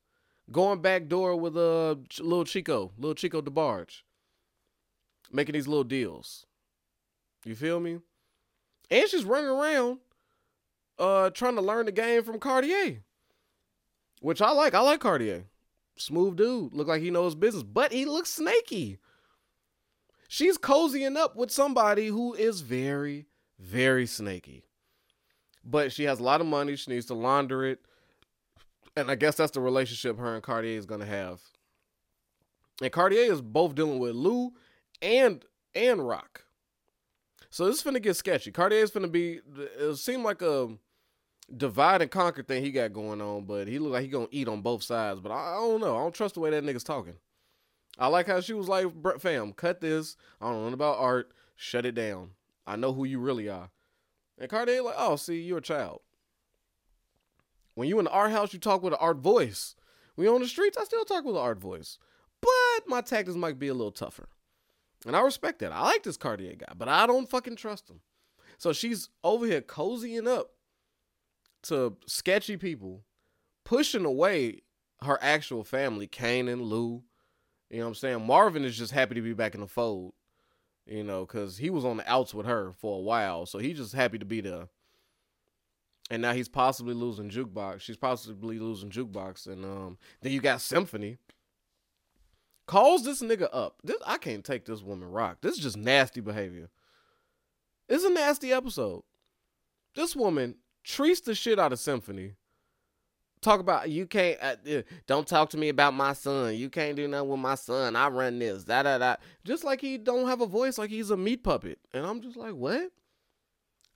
Going 0.50 0.82
back 0.82 1.08
door 1.08 1.36
with 1.36 1.56
a 1.56 1.96
uh, 2.20 2.22
little 2.22 2.44
Chico, 2.44 2.92
little 2.98 3.14
Chico 3.14 3.40
DeBarge. 3.40 4.02
Making 5.30 5.54
these 5.54 5.68
little 5.68 5.84
deals. 5.84 6.46
You 7.44 7.54
feel 7.54 7.80
me? 7.80 7.98
And 8.90 9.08
she's 9.08 9.24
running 9.24 9.48
around 9.48 9.98
uh 10.98 11.30
trying 11.30 11.54
to 11.56 11.62
learn 11.62 11.86
the 11.86 11.92
game 11.92 12.22
from 12.22 12.38
Cartier. 12.38 13.02
Which 14.20 14.42
I 14.42 14.50
like. 14.50 14.74
I 14.74 14.80
like 14.80 15.00
Cartier. 15.00 15.44
Smooth 15.96 16.36
dude. 16.36 16.74
Look 16.74 16.86
like 16.86 17.02
he 17.02 17.10
knows 17.10 17.34
business, 17.34 17.62
but 17.62 17.92
he 17.92 18.04
looks 18.04 18.30
snaky. 18.30 18.98
She's 20.28 20.58
cozying 20.58 21.16
up 21.16 21.36
with 21.36 21.50
somebody 21.50 22.06
who 22.06 22.34
is 22.34 22.60
very, 22.60 23.26
very 23.58 24.06
snaky 24.06 24.64
but 25.64 25.92
she 25.92 26.04
has 26.04 26.20
a 26.20 26.22
lot 26.22 26.40
of 26.40 26.46
money. 26.46 26.76
She 26.76 26.90
needs 26.90 27.06
to 27.06 27.14
launder 27.14 27.64
it. 27.64 27.80
And 28.96 29.10
I 29.10 29.14
guess 29.14 29.36
that's 29.36 29.52
the 29.52 29.60
relationship 29.60 30.18
her 30.18 30.34
and 30.34 30.42
Cartier 30.42 30.78
is 30.78 30.86
gonna 30.86 31.06
have. 31.06 31.40
And 32.82 32.92
Cartier 32.92 33.32
is 33.32 33.40
both 33.40 33.74
dealing 33.74 33.98
with 33.98 34.14
Lou 34.14 34.52
and 35.00 35.44
and 35.74 36.06
Rock. 36.06 36.44
So 37.50 37.66
this 37.66 37.76
is 37.76 37.82
going 37.82 37.94
to 37.94 38.00
get 38.00 38.16
sketchy. 38.16 38.50
Cartier 38.50 38.78
is 38.78 38.90
going 38.90 39.04
to 39.04 39.12
be 39.12 39.40
it 39.54 39.96
seemed 39.96 40.24
like 40.24 40.40
a 40.40 40.70
divide 41.54 42.00
and 42.00 42.10
conquer 42.10 42.42
thing 42.42 42.62
he 42.64 42.70
got 42.70 42.94
going 42.94 43.20
on, 43.20 43.44
but 43.44 43.68
he 43.68 43.78
look 43.78 43.92
like 43.92 44.02
he 44.02 44.08
gonna 44.08 44.26
eat 44.30 44.48
on 44.48 44.62
both 44.62 44.82
sides. 44.82 45.20
But 45.20 45.32
I, 45.32 45.52
I 45.52 45.56
don't 45.56 45.80
know. 45.80 45.96
I 45.96 46.00
don't 46.00 46.14
trust 46.14 46.34
the 46.34 46.40
way 46.40 46.50
that 46.50 46.64
nigga's 46.64 46.84
talking. 46.84 47.16
I 47.98 48.06
like 48.06 48.26
how 48.26 48.40
she 48.40 48.54
was 48.54 48.68
like, 48.68 48.86
fam, 49.20 49.52
cut 49.52 49.80
this. 49.80 50.16
I 50.40 50.50
don't 50.50 50.66
know 50.66 50.72
about 50.72 50.98
art. 50.98 51.32
Shut 51.56 51.84
it 51.84 51.94
down. 51.94 52.30
I 52.66 52.76
know 52.76 52.92
who 52.92 53.04
you 53.04 53.18
really 53.18 53.48
are. 53.50 53.68
And 54.38 54.50
Cartier 54.50 54.82
like, 54.82 54.94
oh, 54.96 55.16
see, 55.16 55.40
you're 55.40 55.58
a 55.58 55.62
child. 55.62 56.00
When 57.74 57.88
you 57.88 57.98
in 57.98 58.04
the 58.04 58.10
art 58.10 58.32
house, 58.32 58.52
you 58.52 58.58
talk 58.58 58.82
with 58.82 58.92
an 58.92 58.98
art 59.00 59.18
voice. 59.18 59.74
When 60.14 60.26
you 60.26 60.34
on 60.34 60.42
the 60.42 60.48
streets, 60.48 60.76
I 60.76 60.84
still 60.84 61.04
talk 61.04 61.24
with 61.24 61.36
an 61.36 61.42
art 61.42 61.58
voice. 61.58 61.98
But 62.40 62.86
my 62.86 63.00
tactics 63.00 63.36
might 63.36 63.58
be 63.58 63.68
a 63.68 63.74
little 63.74 63.92
tougher. 63.92 64.28
And 65.06 65.16
I 65.16 65.20
respect 65.20 65.60
that. 65.60 65.72
I 65.72 65.82
like 65.82 66.02
this 66.02 66.16
Cartier 66.16 66.54
guy, 66.54 66.72
but 66.76 66.88
I 66.88 67.06
don't 67.06 67.30
fucking 67.30 67.56
trust 67.56 67.88
him. 67.88 68.00
So 68.58 68.72
she's 68.72 69.08
over 69.24 69.46
here 69.46 69.60
cozying 69.60 70.28
up 70.28 70.50
to 71.64 71.96
sketchy 72.06 72.56
people 72.56 73.04
pushing 73.64 74.04
away 74.04 74.62
her 75.02 75.18
actual 75.22 75.64
family, 75.64 76.06
Kanan, 76.06 76.62
Lou. 76.62 77.02
You 77.70 77.78
know 77.78 77.84
what 77.84 77.88
I'm 77.88 77.94
saying? 77.94 78.26
Marvin 78.26 78.64
is 78.64 78.76
just 78.76 78.92
happy 78.92 79.14
to 79.14 79.22
be 79.22 79.32
back 79.32 79.54
in 79.54 79.60
the 79.60 79.66
fold. 79.66 80.12
You 80.86 81.04
know, 81.04 81.24
because 81.24 81.58
he 81.58 81.70
was 81.70 81.84
on 81.84 81.96
the 81.96 82.10
outs 82.10 82.34
with 82.34 82.46
her 82.46 82.72
for 82.72 82.98
a 82.98 83.02
while. 83.02 83.46
So 83.46 83.58
he's 83.58 83.76
just 83.76 83.94
happy 83.94 84.18
to 84.18 84.24
be 84.24 84.40
there. 84.40 84.68
And 86.10 86.20
now 86.20 86.32
he's 86.32 86.48
possibly 86.48 86.94
losing 86.94 87.30
jukebox. 87.30 87.80
She's 87.80 87.96
possibly 87.96 88.58
losing 88.58 88.90
jukebox. 88.90 89.46
And 89.46 89.64
um, 89.64 89.98
then 90.20 90.32
you 90.32 90.40
got 90.40 90.60
Symphony. 90.60 91.18
Calls 92.66 93.04
this 93.04 93.22
nigga 93.22 93.48
up. 93.52 93.76
This 93.82 93.96
I 94.06 94.18
can't 94.18 94.44
take 94.44 94.64
this 94.64 94.82
woman 94.82 95.08
Raq. 95.10 95.36
This 95.40 95.56
is 95.56 95.62
just 95.62 95.76
nasty 95.76 96.20
behavior. 96.20 96.68
It's 97.88 98.04
a 98.04 98.10
nasty 98.10 98.52
episode. 98.52 99.02
This 99.94 100.16
woman 100.16 100.56
treats 100.84 101.20
the 101.20 101.34
shit 101.34 101.58
out 101.58 101.72
of 101.72 101.78
Symphony 101.78 102.34
talk 103.42 103.60
about 103.60 103.90
you 103.90 104.06
can't 104.06 104.38
uh, 104.40 104.54
uh, 104.70 104.82
don't 105.06 105.26
talk 105.26 105.50
to 105.50 105.58
me 105.58 105.68
about 105.68 105.94
my 105.94 106.12
son. 106.12 106.54
You 106.54 106.70
can't 106.70 106.96
do 106.96 107.06
nothing 107.08 107.28
with 107.28 107.40
my 107.40 107.56
son. 107.56 107.96
I 107.96 108.08
run 108.08 108.38
this. 108.38 108.64
Da 108.64 108.82
da 108.84 108.98
da. 108.98 109.16
Just 109.44 109.64
like 109.64 109.80
he 109.80 109.98
don't 109.98 110.28
have 110.28 110.40
a 110.40 110.46
voice, 110.46 110.78
like 110.78 110.90
he's 110.90 111.10
a 111.10 111.16
meat 111.16 111.44
puppet. 111.44 111.78
And 111.92 112.06
I'm 112.06 112.22
just 112.22 112.36
like, 112.36 112.54
what? 112.54 112.90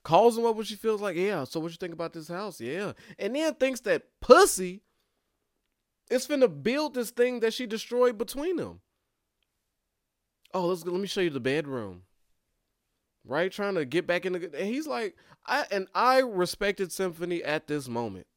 Calls 0.03 0.37
him 0.37 0.45
up 0.45 0.57
when 0.57 0.65
she 0.65 0.77
feels 0.77 1.01
like, 1.01 1.17
yeah. 1.17 1.45
So 1.45 1.61
what 1.61 1.71
you 1.71 1.79
think 1.79 1.95
about 1.95 2.13
this 2.13 2.29
house? 2.29 2.61
Yeah. 2.61 2.93
And 3.19 3.35
then 3.35 3.55
thinks 3.55 3.81
that 3.81 4.03
pussy 4.21 4.83
is 6.11 6.27
finna 6.27 6.63
build 6.63 6.95
this 6.95 7.11
thing 7.11 7.41
that 7.41 7.55
she 7.55 7.67
destroyed 7.67 8.19
between 8.19 8.57
them. 8.57 8.81
Oh, 10.53 10.67
let's 10.67 10.85
let 10.85 11.01
me 11.01 11.07
show 11.07 11.23
you 11.23 11.31
the 11.31 11.41
bedroom. 11.41 12.03
Right, 13.29 13.51
trying 13.51 13.75
to 13.75 13.85
get 13.85 14.07
back 14.07 14.25
in 14.25 14.35
the. 14.35 14.51
And 14.57 14.69
he's 14.69 14.87
like, 14.87 15.17
I 15.45 15.67
and 15.73 15.89
I 15.95 16.19
respected 16.19 16.93
Symphony 16.93 17.43
at 17.43 17.67
this 17.67 17.89
moment 17.89 18.29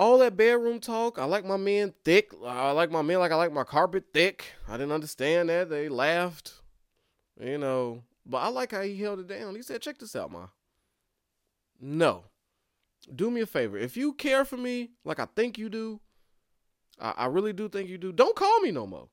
all 0.00 0.18
that 0.18 0.34
bedroom 0.34 0.80
talk. 0.80 1.18
I 1.18 1.26
like 1.26 1.44
my 1.44 1.58
men 1.58 1.92
thick. 2.04 2.32
I 2.44 2.70
like 2.70 2.90
my 2.90 3.02
men 3.02 3.18
like 3.18 3.32
I 3.32 3.36
like 3.36 3.52
my 3.52 3.64
carpet 3.64 4.04
thick. 4.14 4.46
I 4.66 4.72
didn't 4.72 4.92
understand 4.92 5.50
that. 5.50 5.68
They 5.68 5.90
laughed, 5.90 6.54
you 7.38 7.58
know. 7.58 8.02
But 8.24 8.38
I 8.38 8.48
like 8.48 8.72
how 8.72 8.80
he 8.80 8.96
held 8.96 9.20
it 9.20 9.28
down. 9.28 9.54
He 9.54 9.62
said, 9.62 9.82
"Check 9.82 9.98
this 9.98 10.16
out, 10.16 10.32
ma. 10.32 10.46
No, 11.78 12.24
do 13.14 13.30
me 13.30 13.42
a 13.42 13.46
favor. 13.46 13.76
If 13.76 13.94
you 13.96 14.14
care 14.14 14.46
for 14.46 14.56
me 14.56 14.92
like 15.04 15.20
I 15.20 15.26
think 15.36 15.58
you 15.58 15.68
do, 15.68 16.00
I, 16.98 17.12
I 17.18 17.26
really 17.26 17.52
do 17.52 17.68
think 17.68 17.90
you 17.90 17.98
do. 17.98 18.10
Don't 18.10 18.36
call 18.36 18.60
me 18.60 18.70
no 18.70 18.86
more. 18.86 19.08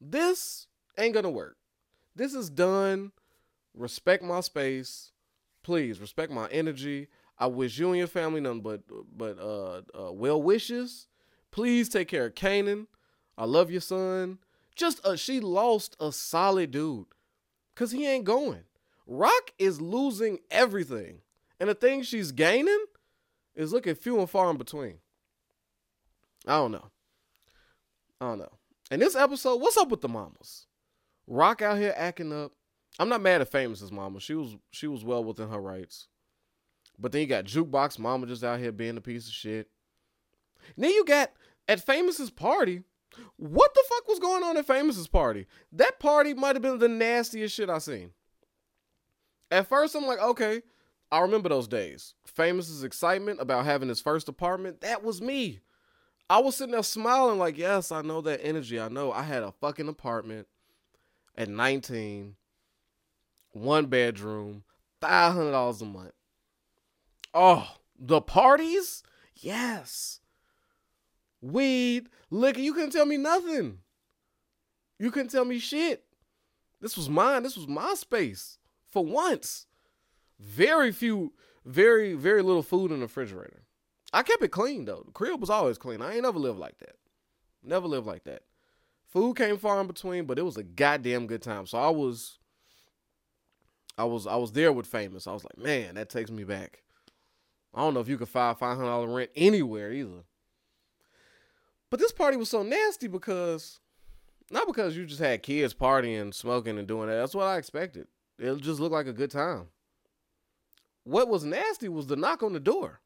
This 0.00 0.66
ain't 0.98 1.14
gonna 1.14 1.30
work. 1.30 1.56
This 2.16 2.34
is 2.34 2.50
done. 2.50 3.12
Respect 3.74 4.24
my 4.24 4.40
space, 4.40 5.12
please. 5.62 6.00
Respect 6.00 6.32
my 6.32 6.48
energy. 6.48 7.06
I 7.40 7.46
wish 7.46 7.78
you 7.78 7.88
and 7.88 7.96
your 7.96 8.06
family 8.06 8.40
nothing 8.40 8.60
but 8.60 8.82
but 9.16 9.38
uh, 9.38 9.80
uh, 9.98 10.12
well 10.12 10.40
wishes. 10.40 11.08
Please 11.50 11.88
take 11.88 12.06
care 12.06 12.26
of 12.26 12.34
Kanan. 12.34 12.86
I 13.38 13.46
love 13.46 13.70
your 13.70 13.80
son. 13.80 14.38
Just 14.76 15.04
uh, 15.04 15.16
she 15.16 15.40
lost 15.40 15.96
a 15.98 16.12
solid 16.12 16.70
dude, 16.70 17.06
cause 17.74 17.90
he 17.90 18.06
ain't 18.06 18.24
going. 18.24 18.64
Raq 19.08 19.50
is 19.58 19.80
losing 19.80 20.38
everything, 20.50 21.22
and 21.58 21.70
the 21.70 21.74
thing 21.74 22.02
she's 22.02 22.30
gaining 22.30 22.84
is 23.54 23.72
looking 23.72 23.94
few 23.94 24.20
and 24.20 24.28
far 24.28 24.50
in 24.50 24.58
between. 24.58 24.98
I 26.46 26.56
don't 26.56 26.72
know. 26.72 26.90
I 28.20 28.26
don't 28.26 28.38
know. 28.38 28.52
In 28.90 29.00
this 29.00 29.16
episode, 29.16 29.60
what's 29.60 29.76
up 29.78 29.88
with 29.88 30.02
the 30.02 30.08
mamas? 30.08 30.66
Raq 31.28 31.62
out 31.62 31.78
here 31.78 31.94
acting 31.96 32.32
up. 32.32 32.52
I'm 32.98 33.08
not 33.08 33.22
mad 33.22 33.40
at 33.40 33.50
Famous's 33.50 33.90
mama. 33.90 34.20
She 34.20 34.34
was 34.34 34.56
she 34.70 34.86
was 34.86 35.04
well 35.04 35.24
within 35.24 35.48
her 35.48 35.60
rights. 35.60 36.08
But 37.00 37.12
then 37.12 37.22
you 37.22 37.26
got 37.26 37.44
Jukebox 37.44 37.98
Mama 37.98 38.26
just 38.26 38.44
out 38.44 38.60
here 38.60 38.72
being 38.72 38.96
a 38.96 39.00
piece 39.00 39.26
of 39.26 39.32
shit. 39.32 39.68
And 40.76 40.84
then 40.84 40.90
you 40.90 41.04
got 41.04 41.32
at 41.66 41.84
Famous's 41.84 42.30
party. 42.30 42.82
What 43.36 43.74
the 43.74 43.82
fuck 43.88 44.06
was 44.06 44.18
going 44.18 44.44
on 44.44 44.56
at 44.56 44.66
Famous's 44.66 45.08
party? 45.08 45.46
That 45.72 45.98
party 45.98 46.34
might 46.34 46.54
have 46.54 46.62
been 46.62 46.78
the 46.78 46.88
nastiest 46.88 47.54
shit 47.54 47.70
I 47.70 47.78
seen. 47.78 48.10
At 49.50 49.68
first, 49.68 49.96
I'm 49.96 50.06
like, 50.06 50.20
okay, 50.20 50.62
I 51.10 51.20
remember 51.20 51.48
those 51.48 51.66
days. 51.66 52.14
Famous's 52.24 52.84
excitement 52.84 53.40
about 53.40 53.64
having 53.64 53.88
his 53.88 54.00
first 54.00 54.28
apartment, 54.28 54.80
that 54.82 55.02
was 55.02 55.20
me. 55.20 55.60
I 56.28 56.38
was 56.38 56.56
sitting 56.56 56.72
there 56.72 56.84
smiling, 56.84 57.40
like, 57.40 57.58
yes, 57.58 57.90
I 57.90 58.02
know 58.02 58.20
that 58.20 58.40
energy. 58.44 58.78
I 58.78 58.88
know 58.88 59.10
I 59.10 59.24
had 59.24 59.42
a 59.42 59.50
fucking 59.50 59.88
apartment 59.88 60.46
at 61.36 61.48
19, 61.48 62.36
one 63.50 63.86
bedroom, 63.86 64.62
$500 65.02 65.82
a 65.82 65.84
month. 65.84 66.12
Oh, 67.32 67.76
the 67.98 68.20
parties? 68.20 69.02
Yes. 69.34 70.20
Weed, 71.40 72.08
liquor, 72.30 72.60
you 72.60 72.74
couldn't 72.74 72.90
tell 72.90 73.06
me 73.06 73.16
nothing. 73.16 73.78
You 74.98 75.10
couldn't 75.10 75.30
tell 75.30 75.44
me 75.44 75.58
shit. 75.58 76.04
This 76.80 76.96
was 76.96 77.08
mine. 77.08 77.42
This 77.42 77.56
was 77.56 77.68
my 77.68 77.94
space. 77.94 78.58
For 78.88 79.04
once. 79.04 79.66
Very 80.38 80.92
few, 80.92 81.32
very, 81.64 82.14
very 82.14 82.42
little 82.42 82.62
food 82.62 82.90
in 82.90 82.98
the 82.98 83.06
refrigerator. 83.06 83.64
I 84.12 84.22
kept 84.22 84.42
it 84.42 84.48
clean 84.48 84.86
though. 84.86 85.02
The 85.06 85.12
crib 85.12 85.40
was 85.40 85.50
always 85.50 85.78
clean. 85.78 86.02
I 86.02 86.14
ain't 86.14 86.22
never 86.22 86.38
lived 86.38 86.58
like 86.58 86.78
that. 86.78 86.96
Never 87.62 87.86
lived 87.86 88.06
like 88.06 88.24
that. 88.24 88.42
Food 89.06 89.36
came 89.36 89.56
far 89.56 89.80
in 89.80 89.86
between, 89.86 90.24
but 90.24 90.38
it 90.38 90.44
was 90.44 90.56
a 90.56 90.62
goddamn 90.62 91.26
good 91.26 91.42
time. 91.42 91.66
So 91.66 91.78
I 91.78 91.90
was 91.90 92.38
I 93.98 94.04
was 94.04 94.26
I 94.26 94.36
was 94.36 94.52
there 94.52 94.72
with 94.72 94.86
famous. 94.86 95.26
I 95.26 95.32
was 95.32 95.44
like, 95.44 95.58
man, 95.58 95.94
that 95.94 96.08
takes 96.08 96.30
me 96.30 96.44
back. 96.44 96.82
I 97.74 97.80
don't 97.80 97.94
know 97.94 98.00
if 98.00 98.08
you 98.08 98.18
could 98.18 98.28
file 98.28 98.54
five 98.54 98.76
hundred 98.76 98.88
dollar 98.88 99.08
rent 99.08 99.30
anywhere 99.36 99.92
either. 99.92 100.24
But 101.90 102.00
this 102.00 102.12
party 102.12 102.36
was 102.36 102.50
so 102.50 102.62
nasty 102.62 103.08
because 103.08 103.80
not 104.50 104.66
because 104.66 104.96
you 104.96 105.06
just 105.06 105.20
had 105.20 105.42
kids 105.42 105.74
partying, 105.74 106.34
smoking, 106.34 106.78
and 106.78 106.88
doing 106.88 107.08
that. 107.08 107.16
That's 107.16 107.34
what 107.34 107.46
I 107.46 107.56
expected. 107.56 108.06
It 108.38 108.60
just 108.60 108.80
looked 108.80 108.92
like 108.92 109.06
a 109.06 109.12
good 109.12 109.30
time. 109.30 109.66
What 111.04 111.28
was 111.28 111.44
nasty 111.44 111.88
was 111.88 112.06
the 112.06 112.16
knock 112.16 112.42
on 112.42 112.52
the 112.52 112.60
door. 112.60 113.00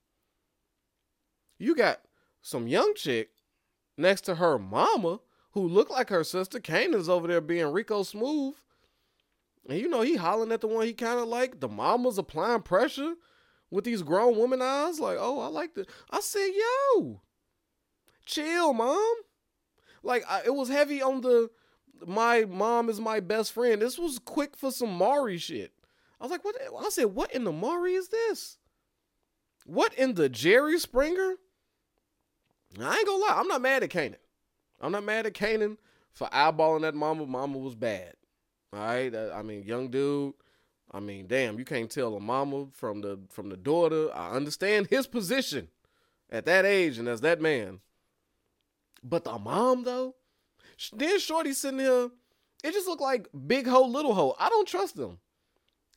You 1.58 1.74
got 1.74 2.00
some 2.42 2.66
young 2.66 2.94
chick 2.94 3.30
next 3.96 4.22
to 4.22 4.36
her 4.36 4.58
mama 4.58 5.20
who 5.52 5.66
looked 5.66 5.90
like 5.90 6.08
her 6.10 6.24
sister. 6.24 6.58
Kanan's 6.58 7.08
over 7.08 7.28
there 7.28 7.40
being 7.40 7.66
Rico 7.72 8.02
Smooth. 8.02 8.54
And 9.68 9.78
you 9.78 9.88
know, 9.88 10.02
he 10.02 10.16
hollering 10.16 10.52
at 10.52 10.60
the 10.60 10.66
one 10.66 10.86
he 10.86 10.92
kind 10.92 11.20
of 11.20 11.28
like. 11.28 11.60
The 11.60 11.68
mama's 11.68 12.18
applying 12.18 12.62
pressure 12.62 13.14
with 13.74 13.84
these 13.84 14.02
grown 14.02 14.36
woman 14.36 14.62
eyes. 14.62 15.00
Like, 15.00 15.18
oh, 15.20 15.40
I 15.40 15.48
like 15.48 15.74
the. 15.74 15.84
I 16.08 16.20
said, 16.20 16.48
yo, 16.54 17.20
chill, 18.24 18.72
mom. 18.72 19.14
Like, 20.02 20.24
I, 20.28 20.42
it 20.46 20.54
was 20.54 20.68
heavy 20.68 21.02
on 21.02 21.20
the. 21.20 21.50
My 22.06 22.44
mom 22.44 22.88
is 22.88 23.00
my 23.00 23.20
best 23.20 23.52
friend. 23.52 23.82
This 23.82 23.98
was 23.98 24.18
quick 24.18 24.56
for 24.56 24.70
some 24.70 24.92
Maury 24.94 25.38
shit. 25.38 25.72
I 26.20 26.24
was 26.24 26.30
like, 26.30 26.44
what? 26.44 26.56
I 26.80 26.88
said, 26.90 27.06
what 27.06 27.34
in 27.34 27.44
the 27.44 27.52
Maury 27.52 27.94
is 27.94 28.08
this? 28.08 28.58
What 29.66 29.92
in 29.94 30.14
the 30.14 30.28
Jerry 30.28 30.78
Springer? 30.78 31.34
I 32.80 32.96
ain't 32.96 33.06
gonna 33.06 33.18
lie, 33.18 33.36
I'm 33.36 33.48
not 33.48 33.62
mad 33.62 33.82
at 33.82 33.90
Kanan. 33.90 34.16
I'm 34.80 34.92
not 34.92 35.04
mad 35.04 35.26
at 35.26 35.34
Kanan 35.34 35.78
for 36.12 36.28
eyeballing 36.28 36.82
that 36.82 36.94
mama. 36.94 37.24
Mama 37.24 37.58
was 37.58 37.74
bad. 37.74 38.14
All 38.72 38.80
right, 38.80 39.14
I 39.14 39.42
mean, 39.42 39.62
young 39.62 39.88
dude 39.88 40.34
I 40.94 41.00
mean, 41.00 41.26
damn, 41.26 41.58
you 41.58 41.64
can't 41.64 41.90
tell 41.90 42.14
a 42.14 42.20
mama 42.20 42.66
from 42.72 43.00
the 43.00 43.18
from 43.28 43.48
the 43.48 43.56
daughter. 43.56 44.14
I 44.14 44.30
understand 44.30 44.86
his 44.86 45.08
position 45.08 45.66
at 46.30 46.46
that 46.46 46.64
age 46.64 46.98
and 46.98 47.08
as 47.08 47.20
that 47.22 47.40
man. 47.40 47.80
But 49.02 49.24
the 49.24 49.36
mom 49.36 49.82
though, 49.82 50.14
then 50.92 51.18
Shorty 51.18 51.52
sitting 51.52 51.80
here, 51.80 52.10
it 52.62 52.72
just 52.72 52.86
looked 52.86 53.02
like 53.02 53.26
big 53.46 53.66
hoe, 53.66 53.86
little 53.86 54.14
hoe. 54.14 54.36
I 54.38 54.48
don't 54.48 54.68
trust 54.68 54.94
them. 54.94 55.18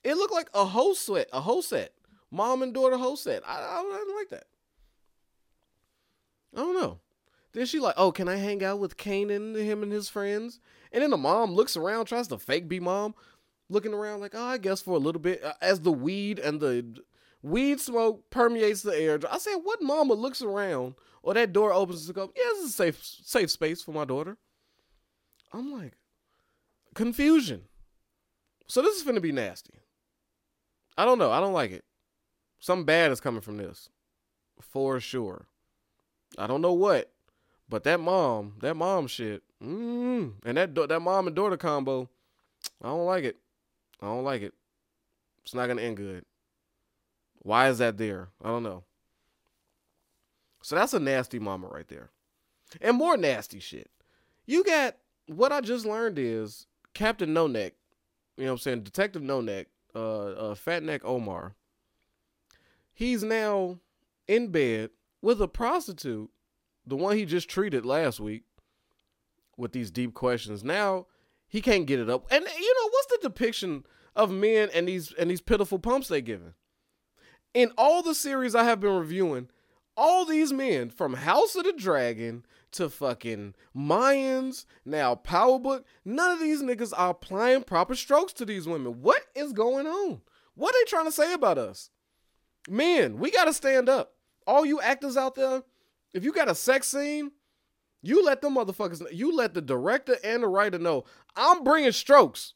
It 0.03 0.15
looked 0.15 0.33
like 0.33 0.49
a 0.55 0.65
hoe 0.65 0.93
set, 0.93 1.29
a 1.31 1.41
hoe 1.41 1.62
set, 1.62 1.93
mom 2.31 2.63
and 2.63 2.73
daughter 2.73 2.97
hoe 2.97 3.15
set. 3.15 3.47
I, 3.47 3.60
I, 3.60 3.79
I 3.79 4.03
don't 4.07 4.17
like 4.17 4.29
that. 4.29 4.47
I 6.55 6.60
don't 6.62 6.81
know. 6.81 6.99
Then 7.53 7.67
she 7.67 7.79
like, 7.79 7.95
oh, 7.97 8.12
can 8.12 8.27
I 8.27 8.38
hang 8.38 8.63
out 8.63 8.79
with 8.79 8.97
Kanan, 8.97 9.55
him 9.55 9.83
and 9.83 9.91
his 9.91 10.10
friends? 10.10 10.60
And 10.91 11.03
then 11.03 11.12
the 11.12 11.17
mom 11.17 11.53
looks 11.53 11.77
around, 11.77 12.05
tries 12.05 12.27
to 12.29 12.38
fake 12.38 12.67
be 12.67 12.79
mom 12.79 13.13
looking 13.69 13.93
around 13.93 14.21
like, 14.21 14.34
oh, 14.36 14.43
I 14.43 14.58
guess 14.58 14.82
for 14.82 14.95
a 14.95 14.99
little 14.99 15.21
bit, 15.21 15.43
uh, 15.43 15.53
as 15.62 15.82
the 15.82 15.91
weed 15.91 16.39
and 16.39 16.60
the 16.60 16.86
weed 17.41 17.80
smoke 17.80 18.30
permeates 18.30 18.82
the 18.82 18.97
air. 18.97 19.19
I 19.30 19.38
said, 19.38 19.58
what 19.63 19.82
mama 19.82 20.13
looks 20.13 20.41
around 20.41 20.95
or 21.23 21.34
that 21.34 21.53
door 21.53 21.73
opens 21.73 22.08
to 22.08 22.13
go, 22.13 22.32
yeah, 22.36 22.43
this 22.56 22.63
is 22.63 22.69
a 22.69 22.73
safe, 22.73 23.03
safe 23.03 23.51
space 23.51 23.82
for 23.82 23.91
my 23.91 24.06
daughter. 24.06 24.38
I'm 25.53 25.71
like, 25.71 25.93
confusion. 26.93 27.63
So 28.67 28.82
this 28.82 28.97
is 28.97 29.03
gonna 29.03 29.21
be 29.21 29.32
nasty. 29.32 29.73
I 30.97 31.06
don't 31.06 31.19
know. 31.19 31.32
I 31.32 31.39
don't 31.39 31.53
like 31.53 31.71
it. 31.71 31.86
Something 32.60 32.86
bad 32.86 33.12
is 33.12 33.21
coming 33.21 33.41
from 33.41 33.58
this, 33.58 33.89
for 34.60 34.99
sure. 34.99 35.47
I 36.38 36.47
don't 36.47 36.62
know 36.62 36.73
what, 36.73 37.12
but 37.69 37.84
that 37.84 37.99
mom, 37.99 38.56
that 38.62 38.75
mom 38.75 39.08
shit, 39.08 39.43
mm, 39.63 40.34
and 40.43 40.58
that 40.58 40.75
that 40.75 40.99
mom 41.01 41.27
and 41.27 41.36
daughter 41.36 41.56
combo, 41.56 42.10
I 42.82 42.88
don't 42.88 43.06
like 43.06 43.23
it. 43.23 43.38
I 44.01 44.05
don't 44.05 44.23
like 44.23 44.41
it. 44.41 44.53
It's 45.43 45.53
not 45.53 45.67
gonna 45.67 45.81
end 45.81 45.97
good. 45.97 46.25
Why 47.39 47.69
is 47.69 47.77
that 47.77 47.97
there? 47.97 48.29
I 48.43 48.49
don't 48.49 48.63
know. 48.63 48.83
So 50.62 50.75
that's 50.75 50.93
a 50.93 50.99
nasty 50.99 51.39
mama 51.39 51.67
right 51.67 51.88
there. 51.88 52.10
And 52.81 52.97
more 52.97 53.15
nasty 53.15 53.60
shit. 53.60 53.89
You 54.45 54.63
got 54.63 54.97
what 55.27 55.51
I 55.51 55.62
just 55.62 55.86
learned 55.86 56.19
is 56.19 56.67
Captain 56.93 57.33
No 57.33 57.47
Neck, 57.47 57.73
you 58.36 58.45
know 58.45 58.51
what 58.51 58.55
I'm 58.55 58.60
saying? 58.60 58.83
Detective 58.83 59.21
No 59.21 59.41
Neck, 59.41 59.67
uh, 59.95 60.25
uh 60.25 60.55
Fat 60.55 60.83
Neck 60.83 61.05
Omar. 61.05 61.55
He's 62.93 63.23
now 63.23 63.79
in 64.27 64.49
bed 64.49 64.89
with 65.21 65.41
a 65.41 65.47
prostitute, 65.47 66.29
the 66.86 66.95
one 66.95 67.15
he 67.15 67.25
just 67.25 67.49
treated 67.49 67.86
last 67.86 68.19
week 68.19 68.43
with 69.55 69.71
these 69.71 69.91
deep 69.91 70.13
questions. 70.13 70.63
Now 70.63 71.05
he 71.47 71.62
can't 71.62 71.86
get 71.86 71.99
it 71.99 72.10
up. 72.10 72.25
And 72.31 72.45
you 72.45 72.75
the 73.21 73.30
depiction 73.30 73.84
of 74.15 74.32
men 74.32 74.69
and 74.73 74.88
these 74.88 75.13
and 75.13 75.30
these 75.30 75.41
pitiful 75.41 75.80
pumps 75.80 76.08
they 76.08 76.21
giving? 76.21 76.53
In 77.53 77.71
all 77.77 78.03
the 78.03 78.15
series 78.15 78.56
I 78.56 78.63
have 78.63 78.80
been 78.80 78.95
reviewing, 78.95 79.49
all 79.95 80.25
these 80.25 80.53
men 80.53 80.89
from 80.89 81.15
House 81.15 81.56
of 81.56 81.63
the 81.63 81.73
Dragon 81.73 82.45
to 82.73 82.89
fucking 82.89 83.56
Mayans, 83.75 84.65
now 84.86 85.15
Power 85.15 85.58
Book, 85.58 85.86
none 86.06 86.32
of 86.32 86.39
these 86.39 86.62
niggas 86.62 86.93
are 86.95 87.12
applying 87.12 87.63
proper 87.63 87.95
strokes 87.95 88.34
to 88.34 88.45
these 88.45 88.67
women. 88.67 89.01
What 89.01 89.23
is 89.36 89.53
going 89.53 89.88
on? 89.88 90.21
What 90.53 90.75
are 90.75 90.80
they 90.80 90.89
trying 90.89 91.06
to 91.06 91.12
say 91.12 91.34
about 91.34 91.58
us? 91.58 91.89
Men, 92.69 93.17
we 93.17 93.32
gotta 93.32 93.53
stand 93.53 93.89
up. 93.89 94.13
All 94.45 94.65
you 94.65 94.80
actors 94.82 95.17
out 95.17 95.36
there, 95.36 95.63
if 96.13 96.23
you 96.23 96.32
got 96.32 96.49
a 96.49 96.56
sex 96.56 96.88
scene, 96.88 97.32
you 98.01 98.23
let 98.23 98.41
them 98.41 98.56
motherfuckers, 98.56 99.01
you 99.12 99.36
let 99.36 99.53
the 99.53 99.62
director 99.62 100.17
and 100.23 100.43
the 100.43 100.47
writer 100.47 100.80
know, 100.80 101.06
I'm 101.36 101.63
bringing 101.63 101.91
strokes. 101.91 102.53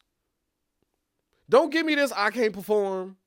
Don't 1.52 1.70
give 1.70 1.86
me 1.86 1.96
this, 1.96 2.14
I 2.16 2.30
can't 2.30 2.54
perform. 2.54 3.18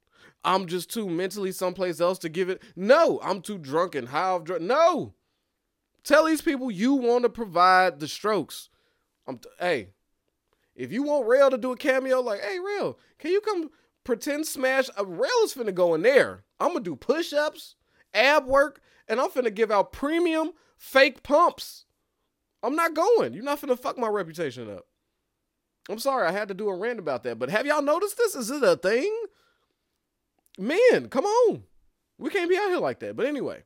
I'm 0.42 0.66
just 0.66 0.90
too 0.90 1.10
mentally 1.10 1.52
someplace 1.52 2.00
else 2.00 2.18
to 2.20 2.30
give 2.30 2.48
it. 2.48 2.62
No, 2.74 3.20
I'm 3.22 3.42
too 3.42 3.58
drunk 3.58 3.94
and 3.94 4.08
high 4.08 4.30
off 4.30 4.44
drug. 4.44 4.62
No. 4.62 5.12
Tell 6.04 6.24
these 6.24 6.40
people 6.40 6.70
you 6.70 6.94
want 6.94 7.24
to 7.24 7.28
provide 7.28 8.00
the 8.00 8.08
strokes. 8.08 8.70
I'm 9.26 9.38
t- 9.38 9.48
hey, 9.60 9.88
if 10.74 10.90
you 10.90 11.02
want 11.02 11.28
Rail 11.28 11.50
to 11.50 11.58
do 11.58 11.72
a 11.72 11.76
cameo, 11.76 12.20
like, 12.20 12.40
hey, 12.40 12.58
Rail, 12.58 12.98
can 13.18 13.30
you 13.30 13.42
come 13.42 13.68
pretend 14.04 14.46
smash? 14.46 14.88
Uh, 14.98 15.04
Rail 15.04 15.30
is 15.44 15.52
finna 15.52 15.74
go 15.74 15.92
in 15.92 16.00
there. 16.00 16.44
I'm 16.58 16.68
gonna 16.68 16.80
do 16.80 16.96
push 16.96 17.34
ups, 17.34 17.74
ab 18.14 18.46
work, 18.46 18.80
and 19.06 19.20
I'm 19.20 19.28
finna 19.28 19.54
give 19.54 19.70
out 19.70 19.92
premium 19.92 20.52
fake 20.78 21.22
pumps. 21.22 21.84
I'm 22.62 22.74
not 22.74 22.94
going. 22.94 23.34
You're 23.34 23.44
not 23.44 23.60
finna 23.60 23.78
fuck 23.78 23.98
my 23.98 24.08
reputation 24.08 24.70
up. 24.70 24.86
I'm 25.88 25.98
sorry, 25.98 26.26
I 26.26 26.32
had 26.32 26.48
to 26.48 26.54
do 26.54 26.68
a 26.68 26.76
rant 26.76 26.98
about 26.98 27.24
that. 27.24 27.38
But 27.38 27.50
have 27.50 27.66
y'all 27.66 27.82
noticed 27.82 28.16
this? 28.16 28.34
Is 28.34 28.50
it 28.50 28.62
a 28.62 28.76
thing? 28.76 29.14
Man, 30.58 31.08
come 31.10 31.24
on. 31.24 31.64
We 32.18 32.30
can't 32.30 32.48
be 32.48 32.56
out 32.56 32.68
here 32.68 32.78
like 32.78 33.00
that. 33.00 33.16
But 33.16 33.26
anyway. 33.26 33.64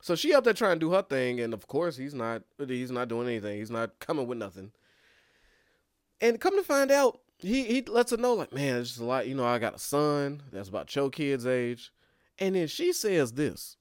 So 0.00 0.14
she 0.14 0.32
up 0.32 0.44
there 0.44 0.52
trying 0.52 0.76
to 0.76 0.86
do 0.86 0.92
her 0.92 1.02
thing, 1.02 1.40
and 1.40 1.52
of 1.52 1.66
course 1.66 1.96
he's 1.96 2.14
not 2.14 2.42
he's 2.64 2.92
not 2.92 3.08
doing 3.08 3.26
anything. 3.26 3.58
He's 3.58 3.72
not 3.72 3.98
coming 3.98 4.26
with 4.26 4.38
nothing. 4.38 4.70
And 6.20 6.40
come 6.40 6.56
to 6.56 6.62
find 6.62 6.90
out, 6.90 7.20
he 7.38 7.64
he 7.64 7.82
lets 7.82 8.12
her 8.12 8.16
know, 8.16 8.34
like, 8.34 8.52
man, 8.52 8.76
it's 8.76 8.90
just 8.90 9.00
a 9.00 9.04
lot, 9.04 9.26
you 9.26 9.34
know, 9.34 9.44
I 9.44 9.58
got 9.58 9.74
a 9.74 9.80
son 9.80 10.42
that's 10.52 10.68
about 10.68 10.94
your 10.94 11.10
kid's 11.10 11.46
age. 11.46 11.92
And 12.38 12.54
then 12.54 12.68
she 12.68 12.92
says 12.92 13.32
this. 13.32 13.76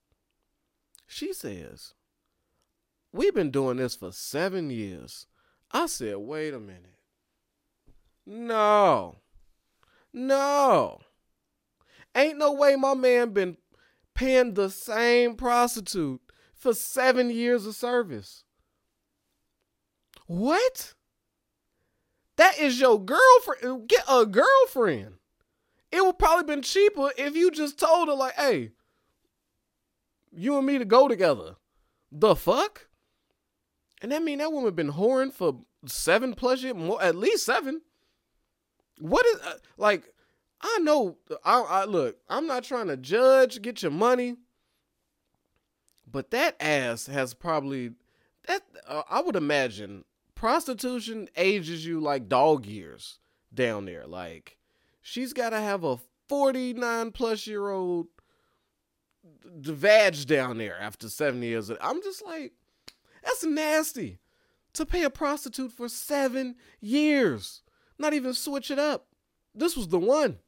She 1.08 1.34
says, 1.34 1.94
We've 3.12 3.36
been 3.36 3.52
doing 3.52 3.78
this 3.78 3.96
for 3.96 4.12
seven 4.12 4.70
years. 4.70 5.28
I 5.72 5.88
said, 5.88 6.18
wait 6.18 6.54
a 6.54 6.60
minute. 6.60 6.96
No. 8.26 9.18
No. 10.14 11.00
Ain't 12.16 12.38
no 12.38 12.54
way 12.54 12.76
my 12.76 12.94
man 12.94 13.32
been 13.32 13.58
paying 14.14 14.54
the 14.54 14.70
same 14.70 15.36
prostitute 15.36 16.22
for 16.54 16.74
seven 16.74 17.30
years 17.30 17.66
of 17.66 17.76
service. 17.76 18.44
What? 20.28 20.94
That 22.38 22.58
is 22.58 22.80
your 22.80 23.04
girlfriend. 23.04 23.88
Get 23.88 24.04
a 24.10 24.26
girlfriend. 24.26 25.16
It 25.92 26.04
would 26.04 26.18
probably 26.18 26.46
been 26.46 26.62
cheaper 26.62 27.12
if 27.18 27.36
you 27.36 27.52
just 27.52 27.80
told 27.80 28.08
her, 28.08 28.16
like, 28.16 28.34
hey, 28.34 28.72
you 30.32 30.58
and 30.58 30.66
me 30.66 30.78
to 30.78 30.86
go 30.86 31.08
together. 31.08 31.56
The 32.12 32.36
fuck? 32.36 32.85
And 34.06 34.12
that 34.12 34.22
mean 34.22 34.38
that 34.38 34.54
woman 34.54 34.76
been 34.76 34.92
whoring 34.92 35.34
for 35.34 35.62
seven 35.88 36.36
plus 36.36 36.62
years, 36.62 36.76
more 36.76 37.02
at 37.02 37.16
least 37.16 37.44
seven. 37.44 37.82
What 39.00 39.26
is 39.26 39.42
uh, 39.42 39.56
like? 39.78 40.04
I 40.62 40.78
know. 40.84 41.18
I, 41.44 41.62
I 41.62 41.86
look. 41.86 42.18
I'm 42.30 42.46
not 42.46 42.64
trying 42.64 42.86
to 42.90 42.98
judge. 42.98 43.64
Get 43.64 43.82
your 43.82 43.92
money, 43.92 44.36
but 46.06 46.30
that 46.30 46.56
ass 46.60 47.08
has 47.08 47.34
probably 47.34 47.94
that. 48.48 48.62
Uh, 48.88 49.02
I 49.10 49.22
would 49.22 49.36
imagine 49.36 50.06
prostitution 50.36 51.28
ages 51.36 51.84
you 51.84 52.00
like 52.00 52.30
dog 52.30 52.68
years 52.68 53.18
down 53.52 53.86
there. 53.86 54.06
Like 54.06 54.60
she's 55.02 55.34
got 55.34 55.50
to 55.50 55.60
have 55.60 55.84
a 55.84 55.98
49 56.30 57.10
plus 57.10 57.48
year 57.48 57.72
old 57.72 58.06
vag 59.44 60.28
down 60.28 60.60
there 60.60 60.80
after 60.80 61.10
seven 61.10 61.42
years. 61.42 61.72
I'm 61.82 62.04
just 62.04 62.24
like, 62.24 62.54
that's 63.36 63.46
nasty. 63.52 64.20
To 64.74 64.86
pay 64.86 65.04
a 65.04 65.10
prostitute 65.10 65.72
for 65.72 65.88
seven 65.88 66.56
years, 66.82 67.62
not 67.98 68.14
even 68.14 68.34
switch 68.34 68.70
it 68.70 68.80
up. 68.80 69.08
This 69.54 69.78
was 69.78 69.88
the 69.88 70.00
one. 70.00 70.40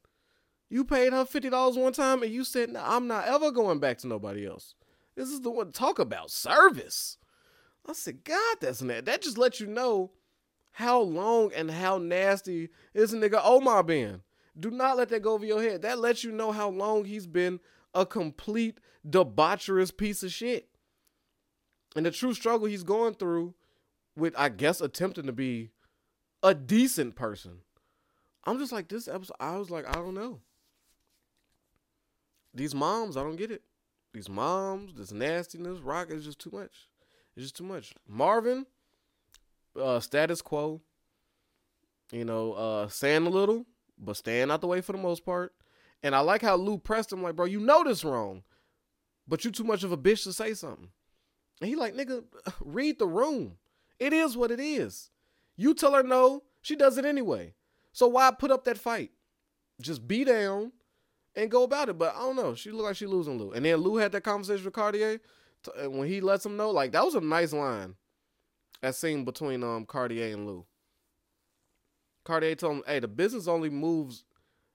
You 0.68 0.84
paid 0.84 1.14
her 1.14 1.24
fifty 1.24 1.48
dollars 1.48 1.78
one 1.78 1.94
time, 1.94 2.22
and 2.22 2.30
you 2.30 2.44
said, 2.44 2.70
nah, 2.70 2.96
"I'm 2.96 3.06
not 3.06 3.26
ever 3.26 3.50
going 3.50 3.78
back 3.78 3.98
to 3.98 4.06
nobody 4.06 4.46
else." 4.46 4.74
This 5.16 5.30
is 5.30 5.40
the 5.40 5.50
one. 5.50 5.72
Talk 5.72 5.98
about 5.98 6.30
service. 6.30 7.16
I 7.86 7.94
said, 7.94 8.22
God, 8.22 8.56
that's 8.60 8.80
that. 8.80 9.06
That 9.06 9.22
just 9.22 9.38
lets 9.38 9.60
you 9.60 9.66
know 9.66 10.12
how 10.72 11.00
long 11.00 11.52
and 11.54 11.70
how 11.70 11.96
nasty 11.96 12.68
this 12.92 13.14
nigga 13.14 13.40
Omar 13.42 13.82
been. 13.82 14.20
Do 14.60 14.70
not 14.70 14.98
let 14.98 15.08
that 15.08 15.22
go 15.22 15.32
over 15.32 15.46
your 15.46 15.62
head. 15.62 15.82
That 15.82 15.98
lets 15.98 16.22
you 16.22 16.32
know 16.32 16.52
how 16.52 16.68
long 16.68 17.06
he's 17.06 17.26
been 17.26 17.60
a 17.94 18.04
complete 18.04 18.78
debaucherous 19.08 19.96
piece 19.96 20.22
of 20.22 20.32
shit. 20.32 20.67
And 21.98 22.06
the 22.06 22.12
true 22.12 22.32
struggle 22.32 22.68
he's 22.68 22.84
going 22.84 23.14
through 23.14 23.54
with, 24.14 24.32
I 24.38 24.50
guess, 24.50 24.80
attempting 24.80 25.26
to 25.26 25.32
be 25.32 25.70
a 26.44 26.54
decent 26.54 27.16
person. 27.16 27.62
I'm 28.44 28.60
just 28.60 28.70
like, 28.70 28.86
this 28.86 29.08
episode, 29.08 29.34
I 29.40 29.56
was 29.56 29.68
like, 29.68 29.84
I 29.84 29.94
don't 29.94 30.14
know. 30.14 30.38
These 32.54 32.72
moms, 32.72 33.16
I 33.16 33.24
don't 33.24 33.34
get 33.34 33.50
it. 33.50 33.62
These 34.14 34.28
moms, 34.28 34.94
this 34.94 35.10
nastiness, 35.10 35.80
Raq 35.80 36.12
is 36.12 36.24
just 36.24 36.38
too 36.38 36.50
much. 36.52 36.86
It's 37.34 37.46
just 37.46 37.56
too 37.56 37.64
much. 37.64 37.92
Marvin, 38.06 38.66
uh, 39.74 39.98
status 39.98 40.40
quo. 40.40 40.80
You 42.12 42.24
know, 42.24 42.52
uh, 42.52 42.86
saying 42.86 43.26
a 43.26 43.30
little, 43.30 43.66
but 43.98 44.16
staying 44.16 44.52
out 44.52 44.60
the 44.60 44.68
way 44.68 44.82
for 44.82 44.92
the 44.92 44.98
most 44.98 45.26
part. 45.26 45.52
And 46.04 46.14
I 46.14 46.20
like 46.20 46.42
how 46.42 46.54
Lou 46.54 46.78
pressed 46.78 47.12
him, 47.12 47.24
like, 47.24 47.34
bro, 47.34 47.46
you 47.46 47.58
know 47.58 47.82
this 47.82 48.04
wrong, 48.04 48.44
but 49.26 49.44
you 49.44 49.50
too 49.50 49.64
much 49.64 49.82
of 49.82 49.90
a 49.90 49.98
bitch 49.98 50.22
to 50.22 50.32
say 50.32 50.54
something. 50.54 50.90
And 51.60 51.68
he 51.68 51.76
like, 51.76 51.94
nigga, 51.94 52.24
read 52.60 52.98
the 52.98 53.06
room. 53.06 53.56
It 53.98 54.12
is 54.12 54.36
what 54.36 54.50
it 54.50 54.60
is. 54.60 55.10
You 55.56 55.74
tell 55.74 55.94
her 55.94 56.02
no, 56.02 56.44
she 56.62 56.76
does 56.76 56.98
it 56.98 57.04
anyway. 57.04 57.54
So 57.92 58.06
why 58.06 58.30
put 58.30 58.50
up 58.50 58.64
that 58.64 58.78
fight? 58.78 59.10
Just 59.80 60.06
be 60.06 60.24
down 60.24 60.72
and 61.34 61.50
go 61.50 61.64
about 61.64 61.88
it. 61.88 61.98
But 61.98 62.14
I 62.14 62.20
don't 62.20 62.36
know. 62.36 62.54
She 62.54 62.70
looked 62.70 62.84
like 62.84 62.96
she 62.96 63.06
losing 63.06 63.38
Lou. 63.38 63.52
And 63.52 63.64
then 63.64 63.76
Lou 63.78 63.96
had 63.96 64.12
that 64.12 64.22
conversation 64.22 64.64
with 64.64 64.74
Cartier 64.74 65.20
when 65.84 66.06
he 66.06 66.20
lets 66.20 66.46
him 66.46 66.56
know. 66.56 66.70
Like 66.70 66.92
that 66.92 67.04
was 67.04 67.14
a 67.14 67.20
nice 67.20 67.52
line. 67.52 67.94
That 68.82 68.94
scene 68.94 69.24
between 69.24 69.64
um 69.64 69.84
Cartier 69.86 70.32
and 70.32 70.46
Lou. 70.46 70.64
Cartier 72.24 72.54
told 72.54 72.76
him, 72.76 72.82
"Hey, 72.86 73.00
the 73.00 73.08
business 73.08 73.48
only 73.48 73.70
moves 73.70 74.24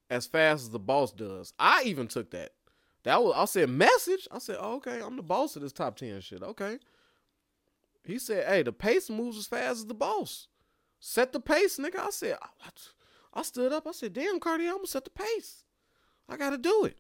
as 0.10 0.26
fast 0.28 0.64
as 0.64 0.70
the 0.70 0.80
boss 0.80 1.12
does. 1.12 1.54
I 1.58 1.84
even 1.86 2.08
took 2.08 2.32
that. 2.32 2.52
That 3.04 3.22
was 3.22 3.34
I 3.36 3.46
said 3.46 3.70
message. 3.70 4.28
I 4.32 4.40
said, 4.40 4.58
oh, 4.60 4.76
okay, 4.76 5.02
I'm 5.02 5.16
the 5.18 5.24
boss 5.24 5.56
of 5.56 5.62
this 5.62 5.74
top 5.74 5.96
ten 5.98 6.22
shit. 6.22 6.42
Okay. 6.42 6.80
He 8.06 8.20
said, 8.20 8.48
hey, 8.48 8.64
the 8.64 8.74
pace 8.74 9.10
moves 9.10 9.38
as 9.38 9.48
fast 9.48 9.78
as 9.80 9.86
the 9.86 9.94
boss. 9.94 10.48
Set 11.00 11.32
the 11.32 11.40
pace, 11.40 11.78
nigga. 11.78 12.00
I 12.00 12.10
said, 12.10 12.38
I, 12.42 12.70
I 13.34 13.42
stood 13.44 13.72
up. 13.72 13.88
I 13.88 13.92
said, 13.92 14.14
damn, 14.14 14.40
Cartier, 14.40 14.70
I'm 14.70 14.78
gonna 14.78 14.88
set 14.88 15.04
the 15.06 15.10
pace. 15.10 15.64
I 16.28 16.38
gotta 16.38 16.58
do 16.58 16.86
it. 16.86 16.98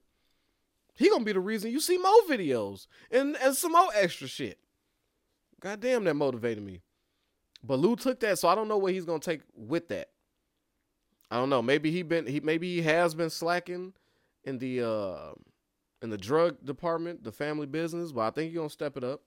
He 0.95 1.09
gonna 1.09 1.23
be 1.23 1.33
the 1.33 1.39
reason 1.39 1.71
you 1.71 1.79
see 1.79 1.97
more 1.97 2.11
videos 2.29 2.87
and, 3.09 3.35
and 3.41 3.55
some 3.55 3.71
more 3.71 3.89
extra 3.95 4.27
shit. 4.27 4.59
God 5.59 5.79
damn, 5.79 6.03
that 6.03 6.15
motivated 6.15 6.63
me. 6.63 6.81
But 7.63 7.79
Lou 7.79 7.95
took 7.95 8.19
that, 8.19 8.37
so 8.37 8.49
I 8.49 8.55
don't 8.55 8.67
know 8.67 8.77
what 8.77 8.91
he's 8.93 9.05
gonna 9.05 9.19
take 9.19 9.41
with 9.55 9.87
that. 9.87 10.09
I 11.31 11.37
don't 11.37 11.49
know. 11.49 11.61
Maybe 11.61 11.89
he 11.89 12.03
been 12.03 12.27
he 12.27 12.41
maybe 12.41 12.75
he 12.75 12.81
has 12.81 13.15
been 13.15 13.29
slacking 13.29 13.93
in 14.43 14.59
the 14.59 14.81
uh 14.81 15.31
in 16.03 16.09
the 16.09 16.17
drug 16.17 16.63
department, 16.65 17.23
the 17.23 17.31
family 17.31 17.65
business, 17.65 18.11
but 18.11 18.21
I 18.21 18.29
think 18.29 18.49
he's 18.49 18.57
gonna 18.57 18.69
step 18.69 18.97
it 18.97 19.05
up. 19.05 19.21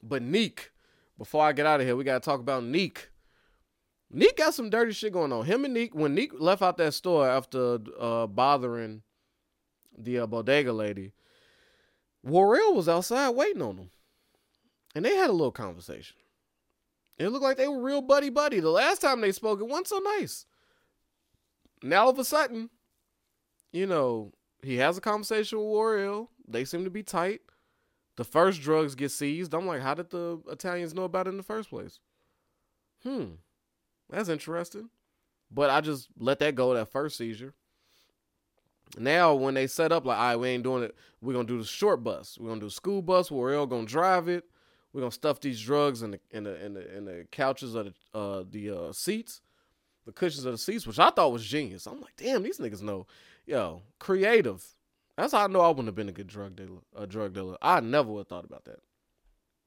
But 0.00 0.22
Neek, 0.22 0.70
before 1.18 1.44
I 1.44 1.52
get 1.52 1.66
out 1.66 1.80
of 1.80 1.86
here, 1.86 1.96
we 1.96 2.04
gotta 2.04 2.20
talk 2.20 2.38
about 2.38 2.62
Neek. 2.62 3.10
Neek 4.08 4.36
got 4.36 4.54
some 4.54 4.70
dirty 4.70 4.92
shit 4.92 5.12
going 5.12 5.32
on. 5.32 5.44
Him 5.44 5.64
and 5.64 5.74
Neek, 5.74 5.92
when 5.92 6.14
Neek 6.14 6.30
left 6.38 6.62
out 6.62 6.76
that 6.76 6.94
store 6.94 7.28
after 7.28 7.80
uh, 7.98 8.28
bothering 8.28 9.02
the 9.98 10.20
uh, 10.20 10.26
bodega 10.28 10.72
lady, 10.72 11.12
Warrell 12.24 12.76
was 12.76 12.88
outside 12.88 13.30
waiting 13.30 13.62
on 13.62 13.76
them. 13.76 13.90
And 14.94 15.04
they 15.04 15.16
had 15.16 15.30
a 15.30 15.32
little 15.32 15.50
conversation. 15.50 16.16
It 17.18 17.28
looked 17.28 17.42
like 17.42 17.56
they 17.56 17.66
were 17.66 17.82
real 17.82 18.02
buddy 18.02 18.30
buddy. 18.30 18.60
The 18.60 18.70
last 18.70 19.00
time 19.00 19.20
they 19.20 19.32
spoke, 19.32 19.60
it 19.60 19.66
wasn't 19.66 19.88
so 19.88 19.98
nice. 19.98 20.46
Now 21.82 22.04
all 22.04 22.10
of 22.10 22.18
a 22.20 22.24
sudden, 22.24 22.70
you 23.72 23.86
know, 23.86 24.32
he 24.62 24.76
has 24.76 24.98
a 24.98 25.00
conversation 25.00 25.58
with 25.58 25.66
Warrell. 25.66 26.28
They 26.48 26.64
seem 26.64 26.84
to 26.84 26.90
be 26.90 27.02
tight. 27.02 27.42
The 28.16 28.24
first 28.24 28.62
drugs 28.62 28.94
get 28.94 29.10
seized. 29.10 29.54
I'm 29.54 29.66
like, 29.66 29.82
how 29.82 29.94
did 29.94 30.10
the 30.10 30.40
Italians 30.50 30.94
know 30.94 31.04
about 31.04 31.26
it 31.26 31.30
in 31.30 31.36
the 31.36 31.42
first 31.42 31.70
place? 31.70 32.00
Hmm. 33.02 33.34
That's 34.08 34.28
interesting. 34.28 34.88
But 35.50 35.70
I 35.70 35.80
just 35.80 36.08
let 36.18 36.38
that 36.40 36.54
go, 36.54 36.74
that 36.74 36.88
first 36.88 37.18
seizure. 37.18 37.54
Now, 38.98 39.34
when 39.34 39.54
they 39.54 39.66
set 39.66 39.92
up, 39.92 40.06
like, 40.06 40.16
all 40.16 40.24
right, 40.24 40.36
we 40.36 40.48
ain't 40.48 40.62
doing 40.62 40.84
it. 40.84 40.94
We're 41.20 41.32
going 41.34 41.46
to 41.46 41.52
do 41.52 41.58
the 41.58 41.66
short 41.66 42.02
bus. 42.02 42.38
We're 42.40 42.48
going 42.48 42.60
to 42.60 42.66
do 42.66 42.70
school 42.70 43.02
bus. 43.02 43.30
All 43.30 43.66
going 43.66 43.86
to 43.86 43.92
drive 43.92 44.28
it. 44.28 44.44
We're 44.92 45.00
going 45.00 45.10
to 45.10 45.14
stuff 45.14 45.40
these 45.40 45.60
drugs 45.60 46.02
in 46.02 46.12
the, 46.12 46.20
in 46.30 46.44
the, 46.44 46.64
in 46.64 46.74
the, 46.74 46.96
in 46.96 47.04
the 47.04 47.26
couches 47.30 47.74
of 47.74 47.86
the, 47.86 48.18
uh, 48.18 48.44
the 48.48 48.70
uh, 48.70 48.92
seats, 48.92 49.42
the 50.06 50.12
cushions 50.12 50.46
of 50.46 50.52
the 50.52 50.58
seats, 50.58 50.86
which 50.86 50.98
I 50.98 51.10
thought 51.10 51.32
was 51.32 51.44
genius. 51.44 51.86
I'm 51.86 52.00
like, 52.00 52.16
damn, 52.16 52.42
these 52.42 52.58
niggas 52.58 52.82
know. 52.82 53.06
Yo, 53.46 53.82
creative. 53.98 54.74
That's 55.16 55.32
how 55.32 55.44
I 55.44 55.46
know 55.46 55.60
I 55.60 55.68
wouldn't 55.68 55.86
have 55.86 55.94
been 55.94 56.08
a 56.08 56.12
good 56.12 56.26
drug 56.26 56.56
dealer. 56.56 56.80
A 56.94 57.06
drug 57.06 57.32
dealer. 57.32 57.56
I 57.62 57.80
never 57.80 58.10
would 58.10 58.20
have 58.20 58.28
thought 58.28 58.44
about 58.44 58.64
that. 58.64 58.80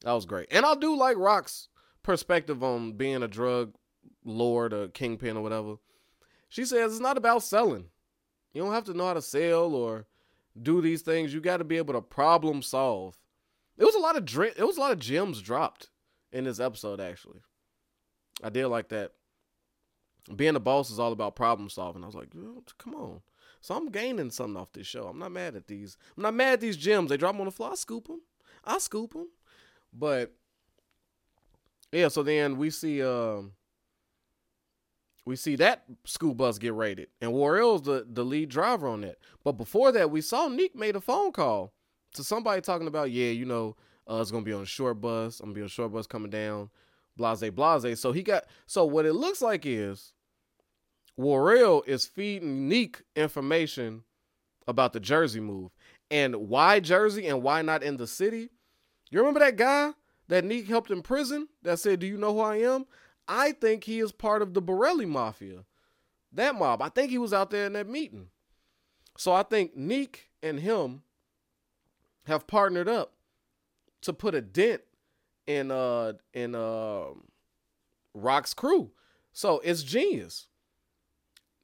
That 0.03 0.11
was 0.11 0.25
great. 0.25 0.47
And 0.51 0.65
I 0.65 0.75
do 0.75 0.95
like 0.95 1.17
Raq's 1.17 1.69
perspective 2.03 2.63
on 2.63 2.93
being 2.93 3.23
a 3.23 3.27
drug 3.27 3.73
lord 4.23 4.73
or 4.73 4.89
kingpin 4.89 5.37
or 5.37 5.41
whatever. 5.41 5.75
She 6.49 6.65
says 6.65 6.93
it's 6.93 7.01
not 7.01 7.17
about 7.17 7.43
selling. 7.43 7.85
You 8.53 8.63
don't 8.63 8.73
have 8.73 8.85
to 8.85 8.93
know 8.93 9.07
how 9.07 9.13
to 9.13 9.21
sell 9.21 9.73
or 9.73 10.07
do 10.61 10.81
these 10.81 11.01
things. 11.01 11.33
You 11.33 11.41
got 11.41 11.57
to 11.57 11.63
be 11.63 11.77
able 11.77 11.93
to 11.93 12.01
problem 12.01 12.61
solve. 12.61 13.17
It 13.77 13.85
was 13.85 13.95
a 13.95 13.99
lot 13.99 14.17
of 14.17 14.25
dr- 14.25 14.55
it 14.57 14.65
was 14.65 14.77
a 14.77 14.81
lot 14.81 14.91
of 14.91 14.99
gems 14.99 15.41
dropped 15.41 15.89
in 16.31 16.43
this 16.43 16.59
episode 16.59 16.99
actually. 16.99 17.39
I 18.43 18.49
did 18.49 18.67
like 18.67 18.89
that. 18.89 19.13
Being 20.35 20.55
a 20.55 20.59
boss 20.59 20.91
is 20.91 20.99
all 20.99 21.11
about 21.11 21.35
problem 21.35 21.69
solving. 21.69 22.03
I 22.03 22.07
was 22.07 22.15
like, 22.15 22.29
come 22.77 22.95
on. 22.95 23.21
So 23.61 23.75
I'm 23.75 23.89
gaining 23.89 24.31
something 24.31 24.57
off 24.57 24.71
this 24.71 24.87
show. 24.87 25.07
I'm 25.07 25.19
not 25.19 25.31
mad 25.31 25.55
at 25.55 25.67
these. 25.67 25.97
I'm 26.15 26.23
not 26.23 26.33
mad 26.33 26.53
at 26.53 26.61
these 26.61 26.77
gems. 26.77 27.09
They 27.09 27.17
drop 27.17 27.33
them 27.33 27.41
on 27.41 27.45
the 27.45 27.51
floor. 27.51 27.71
I 27.71 27.75
scoop 27.75 28.07
them. 28.07 28.21
I 28.63 28.77
scoop 28.77 29.13
them. 29.13 29.27
But 29.93 30.33
yeah, 31.91 32.07
so 32.07 32.23
then 32.23 32.57
we 32.57 32.69
see 32.69 33.03
um 33.03 33.53
we 35.25 35.35
see 35.35 35.55
that 35.57 35.83
school 36.05 36.33
bus 36.33 36.57
get 36.57 36.73
raided, 36.73 37.07
and 37.21 37.33
Warrell's 37.33 37.83
the 37.83 38.05
the 38.09 38.23
lead 38.23 38.49
driver 38.49 38.87
on 38.87 39.01
that. 39.01 39.17
But 39.43 39.53
before 39.53 39.91
that, 39.91 40.09
we 40.11 40.21
saw 40.21 40.47
Neek 40.47 40.75
made 40.75 40.95
a 40.95 41.01
phone 41.01 41.31
call 41.31 41.73
to 42.13 42.23
somebody 42.23 42.61
talking 42.61 42.87
about, 42.87 43.11
yeah, 43.11 43.29
you 43.29 43.45
know, 43.45 43.75
uh, 44.09 44.21
it's 44.21 44.31
gonna 44.31 44.43
be 44.43 44.53
on 44.53 44.63
a 44.63 44.67
short 44.67 45.01
bus. 45.01 45.39
I'm 45.39 45.47
gonna 45.47 45.55
be 45.55 45.61
on 45.61 45.67
a 45.67 45.69
short 45.69 45.91
bus 45.91 46.07
coming 46.07 46.31
down, 46.31 46.69
blase 47.17 47.49
blase. 47.51 47.99
So 47.99 48.11
he 48.11 48.23
got 48.23 48.45
so 48.65 48.85
what 48.85 49.05
it 49.05 49.13
looks 49.13 49.41
like 49.41 49.65
is 49.65 50.13
Warrell 51.19 51.86
is 51.86 52.05
feeding 52.05 52.69
Neek 52.69 53.01
information 53.13 54.03
about 54.67 54.93
the 54.93 55.01
Jersey 55.01 55.41
move 55.41 55.71
and 56.10 56.47
why 56.47 56.79
Jersey 56.79 57.27
and 57.27 57.43
why 57.43 57.62
not 57.62 57.84
in 57.84 57.97
the 57.97 58.08
city. 58.08 58.49
You 59.12 59.19
remember 59.19 59.41
that 59.41 59.58
guy 59.58 59.91
that 60.29 60.45
Neek 60.45 60.67
helped 60.67 60.91
in 60.91 61.01
prison 61.01 61.49
that 61.63 61.79
said, 61.79 61.99
"Do 61.99 62.08
you 62.08 62.17
know 62.17 62.34
who 62.34 62.39
I 62.39 62.58
am?" 62.58 62.86
I 63.27 63.51
think 63.51 63.84
he 63.84 63.99
is 63.99 64.13
part 64.13 64.41
of 64.41 64.53
the 64.53 64.62
Borelli 64.62 65.05
Mafia, 65.05 65.65
that 66.32 66.55
mob. 66.55 66.82
I 66.82 66.89
think 66.89 67.12
he 67.12 67.17
was 67.17 67.34
out 67.34 67.49
there 67.49 67.65
in 67.65 67.73
that 67.73 67.89
meeting. 67.89 68.29
So 69.17 69.34
I 69.34 69.43
think 69.43 69.75
Neek 69.75 70.29
and 70.41 70.60
him 70.60 71.03
have 72.23 72.47
partnered 72.47 72.88
up 72.88 73.13
to 74.03 74.13
put 74.13 74.36
a 74.36 74.41
dent 74.41 74.84
in 75.47 75.69
uh 75.69 76.13
in 76.34 76.55
uh 76.55 77.08
Raq's 78.15 78.53
crew. 78.53 78.91
So 79.34 79.60
it's 79.65 79.84
genius. 79.84 80.47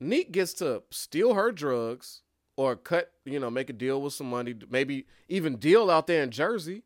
Neek 0.05 0.31
gets 0.31 0.53
to 0.55 0.83
steal 0.91 1.33
her 1.33 1.51
drugs 1.51 2.21
or 2.57 2.75
cut, 2.75 3.11
you 3.25 3.39
know, 3.39 3.49
make 3.49 3.69
a 3.69 3.73
deal 3.73 4.01
with 4.01 4.13
some 4.13 4.29
money, 4.29 4.55
maybe 4.69 5.05
even 5.27 5.57
deal 5.57 5.89
out 5.89 6.07
there 6.07 6.23
in 6.23 6.31
Jersey 6.31 6.83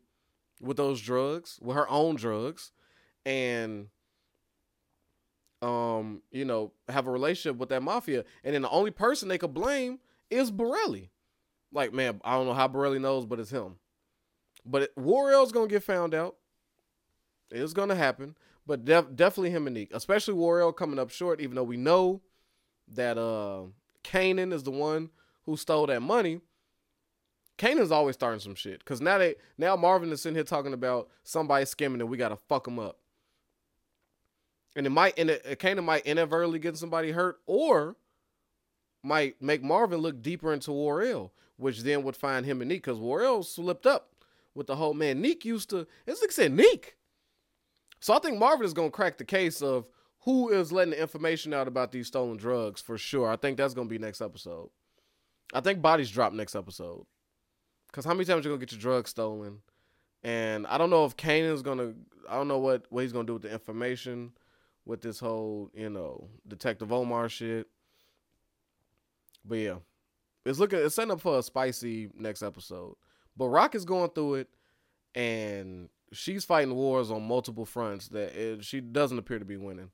with 0.60 0.76
those 0.76 1.00
drugs, 1.00 1.58
with 1.62 1.76
her 1.76 1.88
own 1.88 2.16
drugs, 2.16 2.72
and 3.24 3.88
um, 5.62 6.22
you 6.30 6.44
know, 6.44 6.72
have 6.88 7.06
a 7.06 7.10
relationship 7.10 7.58
with 7.58 7.68
that 7.68 7.82
mafia. 7.82 8.24
And 8.44 8.54
then 8.54 8.62
the 8.62 8.70
only 8.70 8.90
person 8.90 9.28
they 9.28 9.38
could 9.38 9.54
blame 9.54 9.98
is 10.30 10.50
Borelli. 10.50 11.10
Like, 11.72 11.92
man, 11.92 12.20
I 12.24 12.34
don't 12.34 12.46
know 12.46 12.54
how 12.54 12.68
Borelli 12.68 12.98
knows, 12.98 13.26
but 13.26 13.38
it's 13.38 13.50
him. 13.50 13.76
But 14.64 14.82
it, 14.82 14.96
Warrell's 14.96 15.52
gonna 15.52 15.68
get 15.68 15.82
found 15.82 16.14
out. 16.14 16.36
It's 17.50 17.72
gonna 17.72 17.94
happen. 17.94 18.36
But 18.66 18.84
def- 18.84 19.14
definitely 19.14 19.50
him 19.50 19.66
and 19.66 19.74
Neek, 19.74 19.90
especially 19.92 20.34
Warrell 20.34 20.74
coming 20.74 20.98
up 20.98 21.10
short, 21.10 21.40
even 21.40 21.56
though 21.56 21.64
we 21.64 21.76
know 21.76 22.22
that 22.94 23.18
uh 23.18 23.62
Kanan 24.04 24.52
is 24.52 24.62
the 24.62 24.70
one 24.70 25.10
who 25.44 25.56
stole 25.56 25.86
that 25.86 26.02
money. 26.02 26.40
Kanan's 27.58 27.90
always 27.92 28.14
starting 28.14 28.40
some 28.40 28.54
shit. 28.54 28.84
Cause 28.84 29.00
now 29.00 29.18
they 29.18 29.34
now 29.58 29.76
Marvin 29.76 30.10
is 30.12 30.22
sitting 30.22 30.36
here 30.36 30.44
talking 30.44 30.72
about 30.72 31.08
somebody 31.24 31.64
skimming 31.64 32.00
and 32.00 32.10
we 32.10 32.16
gotta 32.16 32.38
fuck 32.48 32.66
him 32.66 32.78
up 32.78 33.00
and 34.76 34.86
it 34.86 34.90
might 34.90 35.18
and 35.18 35.30
it, 35.30 35.58
kind 35.58 35.78
of 35.78 35.84
might 35.84 36.06
inadvertently 36.06 36.58
get 36.58 36.76
somebody 36.76 37.10
hurt 37.10 37.40
or 37.46 37.96
might 39.02 39.40
make 39.40 39.62
Marvin 39.62 40.00
look 40.00 40.22
deeper 40.22 40.52
into 40.52 40.70
Warrell, 40.70 41.30
which 41.56 41.80
then 41.80 42.02
would 42.02 42.16
find 42.16 42.44
him 42.46 42.60
and 42.60 42.68
Neek 42.68 42.82
because 42.84 42.98
Warrell 42.98 43.44
slipped 43.44 43.86
up 43.86 44.10
with 44.54 44.66
the 44.66 44.76
whole 44.76 44.94
man. 44.94 45.20
Neek 45.20 45.44
used 45.44 45.70
to, 45.70 45.86
it's 46.06 46.20
like 46.20 46.32
said 46.32 46.52
Neek. 46.52 46.96
So 48.00 48.14
I 48.14 48.18
think 48.18 48.38
Marvin 48.38 48.66
is 48.66 48.74
gonna 48.74 48.90
crack 48.90 49.18
the 49.18 49.24
case 49.24 49.62
of 49.62 49.86
who 50.20 50.50
is 50.50 50.72
letting 50.72 50.92
the 50.92 51.00
information 51.00 51.54
out 51.54 51.68
about 51.68 51.92
these 51.92 52.06
stolen 52.06 52.36
drugs 52.36 52.80
for 52.80 52.98
sure. 52.98 53.28
I 53.28 53.36
think 53.36 53.56
that's 53.56 53.74
gonna 53.74 53.88
be 53.88 53.98
next 53.98 54.20
episode. 54.20 54.70
I 55.52 55.60
think 55.60 55.82
bodies 55.82 56.10
drop 56.10 56.32
next 56.32 56.54
episode. 56.54 57.06
Cause 57.92 58.04
how 58.04 58.14
many 58.14 58.24
times 58.24 58.44
you 58.44 58.50
gonna 58.50 58.60
get 58.60 58.72
your 58.72 58.80
drugs 58.80 59.10
stolen? 59.10 59.58
And 60.22 60.66
I 60.66 60.78
don't 60.78 60.90
know 60.90 61.04
if 61.04 61.16
Kanan's 61.16 61.62
gonna 61.62 61.94
I 62.28 62.34
don't 62.34 62.48
know 62.48 62.58
what, 62.58 62.84
what 62.90 63.02
he's 63.02 63.12
gonna 63.12 63.26
do 63.26 63.34
with 63.34 63.42
the 63.42 63.52
information 63.52 64.32
with 64.84 65.00
this 65.00 65.20
whole, 65.20 65.70
you 65.74 65.90
know, 65.90 66.28
Detective 66.46 66.92
Omar 66.92 67.28
shit. 67.28 67.66
But 69.44 69.58
yeah, 69.58 69.76
it's 70.44 70.58
looking, 70.58 70.80
it's 70.80 70.94
setting 70.94 71.12
up 71.12 71.20
for 71.20 71.38
a 71.38 71.42
spicy 71.42 72.10
next 72.14 72.42
episode. 72.42 72.96
But 73.36 73.46
Raq 73.46 73.74
is 73.74 73.84
going 73.84 74.10
through 74.10 74.34
it, 74.34 74.48
and 75.14 75.88
she's 76.12 76.44
fighting 76.44 76.74
wars 76.74 77.10
on 77.10 77.26
multiple 77.26 77.64
fronts 77.64 78.08
that 78.08 78.34
it, 78.34 78.64
she 78.64 78.80
doesn't 78.80 79.18
appear 79.18 79.38
to 79.38 79.44
be 79.44 79.56
winning. 79.56 79.90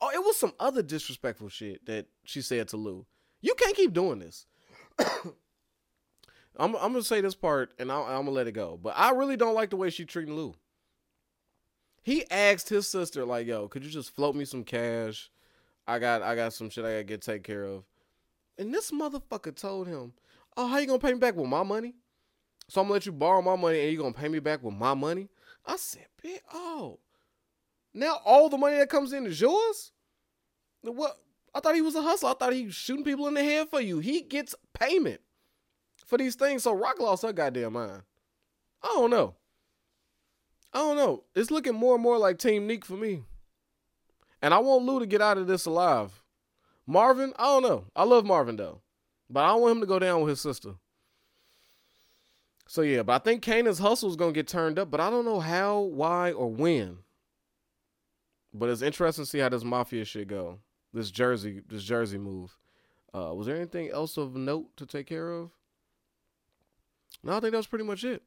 Oh, 0.00 0.10
it 0.12 0.22
was 0.22 0.36
some 0.36 0.52
other 0.60 0.82
disrespectful 0.82 1.48
shit 1.48 1.86
that 1.86 2.06
she 2.24 2.42
said 2.42 2.68
to 2.68 2.76
Lou. 2.76 3.06
You 3.40 3.54
can't 3.54 3.76
keep 3.76 3.92
doing 3.92 4.18
this. 4.18 4.46
I'm, 4.98 6.74
I'm 6.74 6.92
gonna 6.92 7.02
say 7.02 7.20
this 7.20 7.34
part, 7.34 7.72
and 7.78 7.92
i 7.92 7.96
I'm 7.96 8.24
gonna 8.24 8.30
let 8.30 8.46
it 8.46 8.52
go. 8.52 8.78
But 8.82 8.94
I 8.96 9.10
really 9.10 9.36
don't 9.36 9.54
like 9.54 9.70
the 9.70 9.76
way 9.76 9.90
she 9.90 10.04
treating 10.04 10.34
Lou. 10.34 10.54
He 12.02 12.28
asked 12.30 12.68
his 12.68 12.88
sister, 12.88 13.24
like, 13.24 13.46
yo, 13.46 13.68
could 13.68 13.84
you 13.84 13.90
just 13.90 14.14
float 14.14 14.34
me 14.36 14.44
some 14.44 14.64
cash? 14.64 15.30
I 15.86 15.98
got 15.98 16.22
I 16.22 16.34
got 16.34 16.52
some 16.52 16.70
shit 16.70 16.84
I 16.84 16.92
gotta 16.92 17.04
get 17.04 17.22
take 17.22 17.42
care 17.42 17.64
of. 17.64 17.84
And 18.58 18.72
this 18.72 18.90
motherfucker 18.90 19.54
told 19.54 19.86
him, 19.86 20.12
Oh, 20.56 20.66
how 20.66 20.78
you 20.78 20.86
gonna 20.86 20.98
pay 20.98 21.12
me 21.12 21.18
back 21.18 21.36
with 21.36 21.46
my 21.46 21.62
money? 21.62 21.94
So 22.68 22.80
I'm 22.80 22.86
gonna 22.86 22.94
let 22.94 23.06
you 23.06 23.12
borrow 23.12 23.42
my 23.42 23.56
money 23.56 23.80
and 23.80 23.92
you 23.92 23.98
gonna 23.98 24.12
pay 24.12 24.28
me 24.28 24.38
back 24.38 24.62
with 24.62 24.74
my 24.74 24.94
money? 24.94 25.28
I 25.64 25.76
said, 25.76 26.06
oh. 26.52 26.98
Now 27.96 28.20
all 28.26 28.50
the 28.50 28.58
money 28.58 28.76
that 28.76 28.90
comes 28.90 29.14
in 29.14 29.26
is 29.26 29.40
yours? 29.40 29.90
What 30.82 31.16
I 31.54 31.60
thought 31.60 31.74
he 31.74 31.80
was 31.80 31.94
a 31.94 32.02
hustler. 32.02 32.30
I 32.30 32.34
thought 32.34 32.52
he 32.52 32.66
was 32.66 32.74
shooting 32.74 33.04
people 33.04 33.26
in 33.26 33.34
the 33.34 33.42
head 33.42 33.70
for 33.70 33.80
you. 33.80 33.98
He 33.98 34.20
gets 34.20 34.54
payment 34.78 35.22
for 36.04 36.18
these 36.18 36.34
things. 36.34 36.62
So 36.62 36.76
Raq 36.76 36.98
lost 37.00 37.22
her 37.22 37.32
goddamn 37.32 37.72
mind. 37.72 38.02
I 38.82 38.88
don't 38.88 39.10
know. 39.10 39.34
I 40.74 40.78
don't 40.78 40.96
know. 40.96 41.24
It's 41.34 41.50
looking 41.50 41.74
more 41.74 41.94
and 41.94 42.02
more 42.02 42.18
like 42.18 42.38
Team 42.38 42.66
Neek 42.66 42.84
for 42.84 42.96
me. 42.96 43.22
And 44.42 44.52
I 44.52 44.58
want 44.58 44.84
Lou 44.84 45.00
to 45.00 45.06
get 45.06 45.22
out 45.22 45.38
of 45.38 45.46
this 45.46 45.64
alive. 45.64 46.22
Marvin, 46.86 47.32
I 47.38 47.44
don't 47.44 47.62
know. 47.62 47.86
I 47.96 48.04
love 48.04 48.26
Marvin 48.26 48.56
though. 48.56 48.82
But 49.30 49.44
I 49.44 49.48
don't 49.48 49.62
want 49.62 49.76
him 49.76 49.80
to 49.80 49.86
go 49.86 49.98
down 49.98 50.20
with 50.20 50.28
his 50.28 50.40
sister. 50.42 50.74
So 52.68 52.82
yeah, 52.82 53.02
but 53.02 53.14
I 53.14 53.18
think 53.20 53.42
Kanan's 53.42 53.78
hustle 53.78 54.10
is 54.10 54.16
gonna 54.16 54.32
get 54.32 54.48
turned 54.48 54.78
up, 54.78 54.90
but 54.90 55.00
I 55.00 55.08
don't 55.08 55.24
know 55.24 55.40
how, 55.40 55.80
why, 55.80 56.32
or 56.32 56.50
when. 56.50 56.98
But 58.58 58.70
it's 58.70 58.82
interesting 58.82 59.24
to 59.24 59.30
see 59.30 59.38
how 59.38 59.48
this 59.48 59.64
mafia 59.64 60.04
shit 60.04 60.28
go. 60.28 60.58
This 60.92 61.10
Jersey, 61.10 61.62
this 61.68 61.82
Jersey 61.82 62.18
move. 62.18 62.56
Uh, 63.14 63.34
was 63.34 63.46
there 63.46 63.56
anything 63.56 63.90
else 63.90 64.16
of 64.16 64.34
note 64.34 64.76
to 64.76 64.86
take 64.86 65.06
care 65.06 65.30
of? 65.30 65.50
No, 67.22 67.36
I 67.36 67.40
think 67.40 67.52
that 67.52 67.58
was 67.58 67.66
pretty 67.66 67.84
much 67.84 68.04
it 68.04 68.22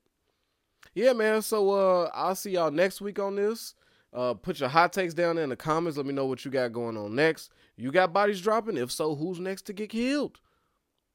yeah, 0.93 1.13
man. 1.13 1.41
So 1.41 1.71
uh, 1.71 2.09
I'll 2.13 2.35
see 2.35 2.51
y'all 2.51 2.71
next 2.71 3.01
week 3.01 3.19
on 3.19 3.35
this. 3.35 3.75
Uh, 4.11 4.33
put 4.33 4.59
your 4.59 4.69
hot 4.69 4.91
takes 4.91 5.13
down 5.13 5.37
in 5.37 5.49
the 5.49 5.55
comments. 5.55 5.97
Let 5.97 6.05
me 6.05 6.13
know 6.13 6.25
what 6.25 6.43
you 6.43 6.51
got 6.51 6.73
going 6.73 6.97
on 6.97 7.15
next. 7.15 7.51
You 7.75 7.91
got 7.91 8.13
bodies 8.13 8.41
dropping? 8.41 8.77
If 8.77 8.91
so, 8.91 9.15
who's 9.15 9.39
next 9.39 9.63
to 9.63 9.73
get 9.73 9.89
killed? 9.89 10.39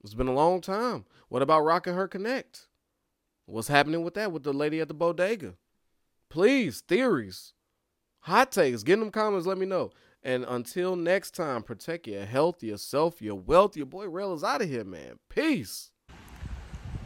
It's 0.03 0.15
been 0.15 0.29
a 0.29 0.35
long 0.35 0.61
time. 0.61 1.05
What 1.29 1.43
about 1.43 1.65
Rocking 1.65 1.95
Her 1.95 2.07
Connect? 2.07 2.69
What's 3.47 3.69
happening 3.69 4.05
with 4.05 4.15
that 4.15 4.33
with 4.33 4.45
the 4.45 4.53
lady 4.53 4.81
at 4.81 4.89
the 4.89 4.95
bodega? 4.95 5.55
Please, 6.29 6.83
theories, 6.83 7.53
hot 8.25 8.51
takes, 8.51 8.83
get 8.83 8.95
in 8.95 9.01
them 9.01 9.11
comments, 9.11 9.47
let 9.47 9.59
me 9.59 9.67
know. 9.67 9.91
And 10.23 10.45
until 10.49 10.97
next 10.97 11.35
time, 11.35 11.63
protect 11.63 12.07
your 12.07 12.25
health, 12.25 12.63
yourself, 12.63 13.21
your 13.21 13.35
wealth. 13.35 13.77
Your 13.77 13.85
boy 13.85 14.09
Rail 14.09 14.33
is 14.33 14.43
out 14.43 14.63
of 14.63 14.69
here, 14.69 14.85
man. 14.85 15.19
Peace. 15.29 15.91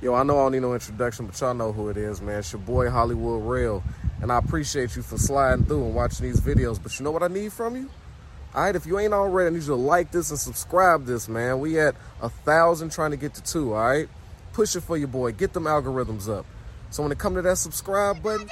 Yo, 0.01 0.15
I 0.15 0.23
know 0.23 0.39
I 0.39 0.43
don't 0.43 0.53
need 0.53 0.63
no 0.63 0.75
introduction, 0.75 1.27
but 1.27 1.41
y'all 1.41 1.55
know 1.55 1.73
who 1.73 1.89
it 1.89 1.97
is, 1.97 2.23
man. 2.23 2.39
It's 2.39 2.53
your 2.53 2.61
boy 2.61 2.89
Hollywood 2.89 3.43
Rail. 3.43 3.83
And 4.23 4.31
I 4.31 4.39
appreciate 4.39 4.95
you 4.95 5.03
for 5.03 5.19
sliding 5.19 5.65
through 5.65 5.85
and 5.85 5.95
watching 5.97 6.27
these 6.27 6.41
videos. 6.41 6.81
But 6.81 6.97
you 6.97 7.05
know 7.05 7.11
what 7.11 7.25
I 7.25 7.29
need 7.29 7.53
from 7.53 7.75
you? 7.75 7.91
All 8.55 8.63
right, 8.63 8.77
if 8.77 8.87
you 8.87 9.01
ain't 9.01 9.13
already, 9.13 9.49
I 9.49 9.51
need 9.51 9.63
you 9.63 9.69
to 9.69 9.75
like 9.75 10.13
this 10.13 10.31
and 10.31 10.39
subscribe 10.39 11.05
this, 11.05 11.29
man. 11.29 11.59
We 11.59 11.81
at 11.81 11.97
a 12.23 12.29
thousand 12.29 12.93
trying 12.93 13.11
to 13.11 13.17
get 13.17 13.35
to 13.35 13.43
two, 13.43 13.75
all 13.75 13.85
right? 13.85 14.09
Push 14.53 14.77
it 14.77 14.83
for 14.83 14.97
your 14.97 15.09
boy. 15.09 15.33
Get 15.33 15.53
them 15.53 15.65
algorithms 15.65 16.29
up. 16.29 16.47
So 16.91 17.03
when 17.03 17.11
it 17.11 17.19
come 17.19 17.35
to 17.35 17.43
that 17.43 17.59
subscribe 17.59 18.23
button, 18.23 18.49